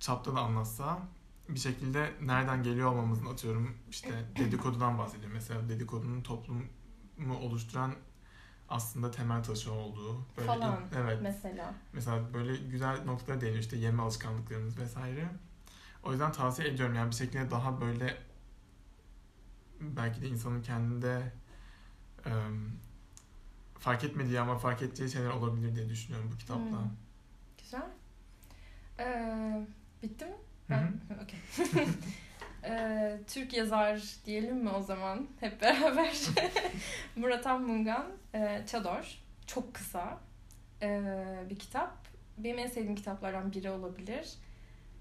[0.00, 0.98] çapta da anlatsa
[1.54, 5.32] bir şekilde nereden geliyor olmamızın atıyorum işte dedikodudan bahsediyor.
[5.32, 7.94] Mesela dedikodunun toplumu oluşturan
[8.68, 10.26] aslında temel taşı olduğu.
[10.36, 10.80] Böyle Falan.
[10.96, 11.18] evet.
[11.22, 11.74] Mesela.
[11.92, 15.28] Mesela böyle güzel noktalara değiniyor işte yeme alışkanlıklarımız vesaire.
[16.02, 18.16] O yüzden tavsiye ediyorum yani bir şekilde daha böyle
[19.80, 21.32] belki de insanın kendinde
[22.24, 22.72] em,
[23.78, 26.78] fark etmediği ama fark edeceği şeyler olabilir diye düşünüyorum bu kitapta.
[26.78, 26.90] Hmm.
[27.58, 27.90] Güzel.
[28.98, 29.66] Ee,
[30.02, 30.36] bitti mi?
[30.72, 31.84] Ben, okey.
[32.64, 36.12] Ee, Türk yazar diyelim mi o zaman hep beraber?
[37.16, 39.18] Murat Anmungan, e, Çador.
[39.46, 40.18] Çok kısa
[40.82, 41.00] e,
[41.50, 41.96] bir kitap.
[42.38, 44.34] Benim en sevdiğim kitaplardan biri olabilir.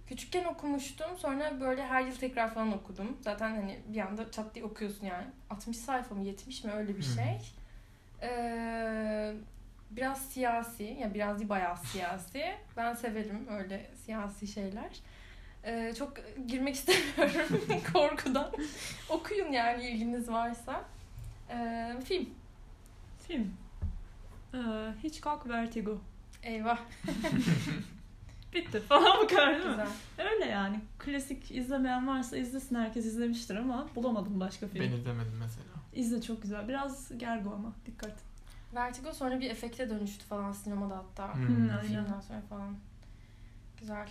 [0.08, 1.18] Küçükken okumuştum.
[1.18, 3.18] Sonra böyle her yıl tekrar falan okudum.
[3.22, 5.26] Zaten hani bir anda çat diye okuyorsun yani.
[5.50, 7.54] 60 sayfa mı 70 mi öyle bir şey.
[8.22, 9.34] Ee,
[9.92, 10.84] biraz siyasi.
[10.84, 12.44] Yani biraz değil bayağı siyasi.
[12.78, 15.00] Ben severim öyle siyasi şeyler.
[15.66, 16.14] Ee, çok
[16.48, 17.62] girmek istemiyorum
[17.94, 18.52] korkudan.
[19.10, 20.84] Okuyun yani ilginiz varsa.
[21.50, 22.30] Ee, film.
[23.28, 23.54] Film.
[24.54, 24.58] Ee,
[25.04, 25.98] Hitchcock Vertigo.
[26.44, 26.80] Eyvah.
[28.54, 29.70] Bitti falan bu kadar değil mi?
[29.72, 29.88] Güzel.
[30.32, 30.80] Öyle yani.
[31.00, 32.76] Klasik izlemeyen varsa izlesin.
[32.76, 34.82] Herkes izlemiştir ama bulamadım başka film.
[34.82, 35.68] Ben izlemedim mesela.
[35.94, 36.68] İzle çok güzel.
[36.68, 38.14] Biraz gergo ama dikkat.
[38.76, 41.34] Vertigo sonra bir efekte dönüştü falan sinemada hatta.
[41.36, 41.48] Hmm.
[41.48, 41.82] Hmm, aynen.
[41.82, 42.76] Filmden sonra falan.
[43.80, 44.08] Güzel.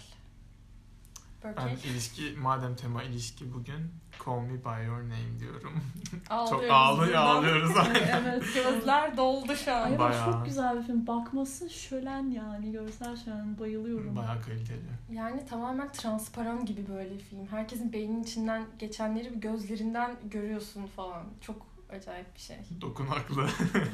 [1.44, 1.90] Ben Berkey.
[1.90, 3.92] ilişki, madem tema ilişki bugün
[4.26, 5.80] Call Me By Your Name diyorum.
[6.30, 7.26] Ağlıyoruz Çok ağlı, buradan.
[7.26, 7.72] ağlıyoruz.
[8.20, 8.44] evet.
[8.54, 9.86] Gözler doldu şu Ay an.
[9.86, 10.32] ama Bayağı.
[10.32, 11.06] çok güzel bir film.
[11.06, 12.72] Bakması şölen yani.
[12.72, 13.58] Görsel şölen.
[13.58, 14.16] Bayılıyorum.
[14.16, 14.80] Bayağı kaliteli.
[15.12, 17.46] Yani tamamen transparan gibi böyle film.
[17.46, 21.22] Herkesin beyninin içinden geçenleri bir gözlerinden görüyorsun falan.
[21.40, 21.66] Çok
[21.96, 22.56] acayip bir şey.
[22.80, 23.48] Dokunaklı.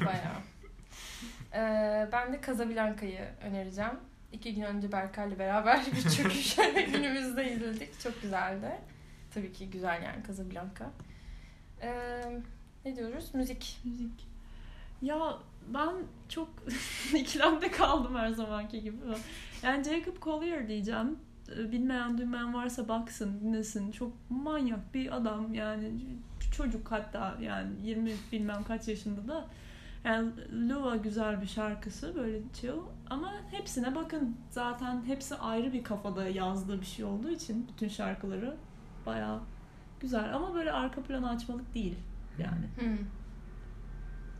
[0.05, 0.37] Bayağı.
[1.53, 3.91] Ee, ben de Casablanca'yı önereceğim.
[4.37, 6.55] İki gün önce Berkay'la beraber bir çöküş
[6.91, 7.99] günümüzde izledik.
[7.99, 8.71] Çok güzeldi.
[9.33, 10.89] Tabii ki güzel yani Casablanca.
[11.81, 12.41] Ee,
[12.85, 13.33] ne diyoruz?
[13.33, 13.79] Müzik.
[13.83, 14.27] Müzik.
[15.01, 15.37] Ya
[15.73, 15.93] ben
[16.29, 16.49] çok
[17.15, 18.97] ikilemde kaldım her zamanki gibi.
[19.63, 21.19] Yani Jacob Collier diyeceğim.
[21.71, 23.91] Bilmeyen duymayan varsa baksın, dinlesin.
[23.91, 25.91] Çok manyak bir adam yani
[26.57, 29.47] çocuk hatta yani 20 bilmem kaç yaşında da.
[30.69, 32.79] Lua güzel bir şarkısı böyle chill
[33.09, 34.37] ama hepsine bakın.
[34.49, 38.57] Zaten hepsi ayrı bir kafada yazdığı bir şey olduğu için bütün şarkıları
[39.05, 39.41] bayağı
[39.99, 41.97] güzel ama böyle arka planı açmalık değil.
[42.39, 42.67] yani.
[42.79, 43.05] Hmm.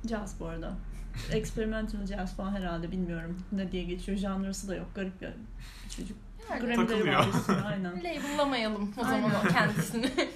[0.09, 0.73] Jazz bu arada.
[1.31, 4.17] Experimental jazz falan herhalde bilmiyorum ne diye geçiyor.
[4.17, 4.87] Janrası da yok.
[4.95, 5.33] Garip bir
[5.97, 6.17] çocuk.
[6.49, 7.27] Yani Grammy'leri var
[7.65, 7.97] aynen.
[8.03, 9.47] label'lamayalım o zaman Aynen.
[9.53, 10.11] kendisini.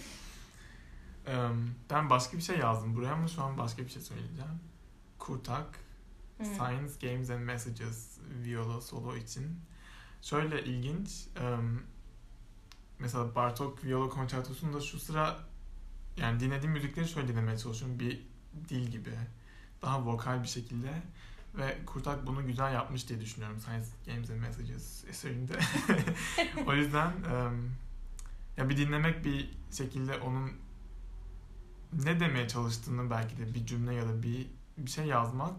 [1.89, 4.59] Ben başka bir şey yazdım buraya ama şu an başka bir şey söyleyeceğim.
[5.21, 5.79] Kurtak,
[6.37, 6.45] Hmm.
[6.45, 9.59] Science, Games and Messages viola solo için.
[10.21, 11.27] Şöyle ilginç.
[11.41, 11.83] em,
[12.99, 15.39] mesela Bartok viola konçertosunda şu sıra
[16.17, 17.99] yani dinlediğim müzikleri şöyle dinlemeye çalışıyorum.
[17.99, 18.27] Bir
[18.69, 19.09] dil gibi.
[19.81, 21.01] Daha vokal bir şekilde.
[21.57, 25.59] Ve Kurtak bunu güzel yapmış diye düşünüyorum Science, Games and Messages eserinde.
[26.67, 27.71] o yüzden em,
[28.57, 30.51] ya bir dinlemek bir şekilde onun
[31.93, 34.47] ne demeye çalıştığını belki de bir cümle ya da bir
[34.77, 35.55] bir şey yazmak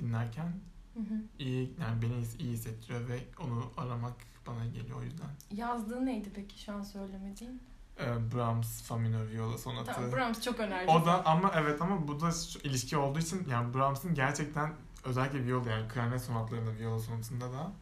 [0.00, 0.52] dinlerken
[0.94, 1.22] Hı hı.
[1.38, 4.14] iyi yani beni iyi- hissettiriyor ve onu aramak
[4.46, 5.28] bana geliyor o yüzden.
[5.54, 7.60] Yazdığı neydi peki şu an söylemediğin?
[8.00, 9.92] Ee, Brahms Fa minör viola sonatı.
[9.92, 10.90] Tamam Brahms çok önerdi.
[10.90, 12.30] O da ama evet ama bu da
[12.64, 14.72] ilişki olduğu için yani Brahms'ın gerçekten
[15.04, 17.72] özellikle viola yani klarnet sonatlarında viola sonatında da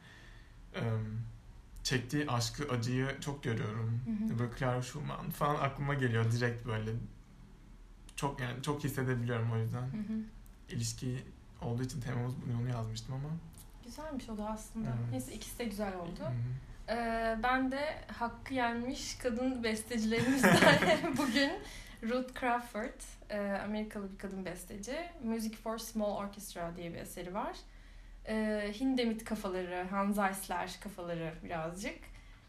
[0.74, 1.20] em,
[1.82, 4.00] çektiği aşkı, acıyı çok görüyorum.
[4.04, 4.38] Hı hı.
[4.38, 6.90] Böyle Clara Schumann falan aklıma geliyor direkt böyle.
[8.16, 9.82] Çok yani çok hissedebiliyorum o yüzden.
[9.82, 10.20] Hı hı.
[10.74, 11.18] İlişki
[11.62, 13.28] olduğu için temamız bugün onu yazmıştım ama.
[13.84, 14.88] Güzelmiş o da aslında.
[14.88, 15.10] Evet.
[15.10, 16.20] Neyse ikisi de güzel oldu.
[16.20, 16.32] Hı hı.
[16.88, 20.78] Ee, ben de hakkı yenmiş kadın bestecilerimizden
[21.16, 21.52] bugün
[22.02, 23.00] Ruth Crawford,
[23.30, 24.96] e, Amerikalı bir kadın besteci.
[25.24, 27.56] Music for Small Orchestra diye bir eseri var.
[28.28, 31.98] Ee, Hindemith kafaları, Hans Eisler kafaları birazcık.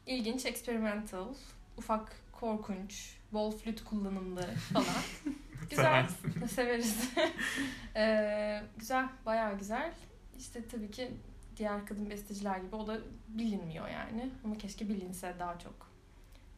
[0.05, 1.33] İlginç, experimental,
[1.77, 4.41] ufak korkunç, bol flüt kullanımlı
[4.73, 4.85] falan.
[5.69, 6.05] güzel,
[6.55, 7.09] severiz.
[7.97, 9.93] Ee, güzel, bayağı güzel.
[10.39, 11.11] İşte tabii ki
[11.57, 12.97] diğer kadın besteciler gibi o da
[13.27, 14.29] bilinmiyor yani.
[14.45, 15.89] Ama keşke bilinse daha çok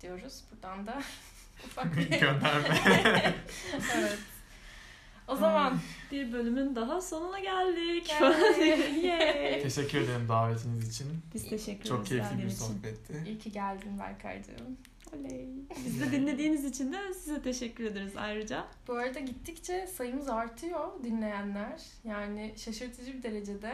[0.02, 0.44] diyoruz.
[0.52, 1.02] Buradan da
[1.66, 2.80] ufak bir Gönderme.
[3.98, 4.18] evet.
[5.28, 5.80] O zaman
[6.12, 8.14] Bir bölümün daha sonuna geldik.
[9.04, 9.62] Yay.
[9.64, 11.08] Teşekkür ederim davetiniz için.
[11.34, 13.24] Biz teşekkür ederiz Çok keyifli bir sohbetti.
[13.26, 14.78] iyi ki geldin Berkay'cığım.
[15.16, 15.48] Oley.
[15.86, 18.66] Biz de dinlediğiniz için de size teşekkür ederiz ayrıca.
[18.88, 21.82] Bu arada gittikçe sayımız artıyor dinleyenler.
[22.04, 23.72] Yani şaşırtıcı bir derecede.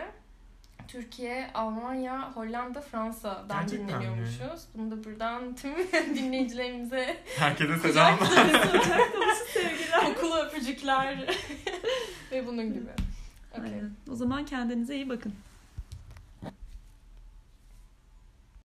[0.87, 3.91] Türkiye, Almanya, Hollanda, Fransa'dan Gerçekten mi?
[3.91, 4.65] dinleniyormuşuz.
[4.75, 5.71] Bunu da buradan tüm
[6.15, 8.17] dinleyicilerimize Herkese selam.
[8.19, 10.05] Kucak dolusu sevgiler.
[10.15, 11.27] kokulu öpücükler
[12.31, 12.89] ve bunun gibi.
[13.51, 13.63] Okay.
[13.65, 13.91] Aynen.
[14.11, 15.33] O zaman kendinize iyi bakın.